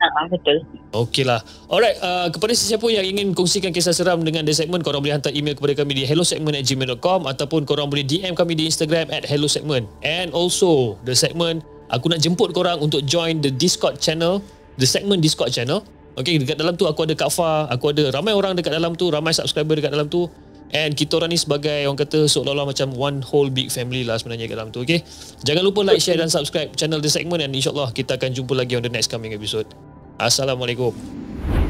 [0.04, 0.60] Ah, betul.
[0.92, 1.40] Okey lah.
[1.72, 5.32] Alright, uh, kepada sesiapa yang ingin kongsikan kisah seram dengan The Segment, korang boleh hantar
[5.32, 9.88] email kepada kami di hellosegment@gmail.com ataupun korang boleh DM kami di Instagram at hellosegment.
[10.04, 11.64] And also, The Segment,
[11.94, 14.42] aku nak jemput korang untuk join the Discord channel,
[14.82, 15.86] The Segment Discord channel.
[16.18, 19.14] Okay, dekat dalam tu aku ada Kak Fah, aku ada ramai orang dekat dalam tu,
[19.14, 20.26] ramai subscriber dekat dalam tu.
[20.74, 24.50] And kita orang ni sebagai orang kata seolah-olah macam one whole big family lah sebenarnya
[24.50, 24.82] kat dalam tu.
[24.82, 25.06] Okay?
[25.46, 28.74] Jangan lupa like, share dan subscribe channel The Segment and insyaAllah kita akan jumpa lagi
[28.74, 29.70] on the next coming episode.
[30.18, 31.63] Assalamualaikum.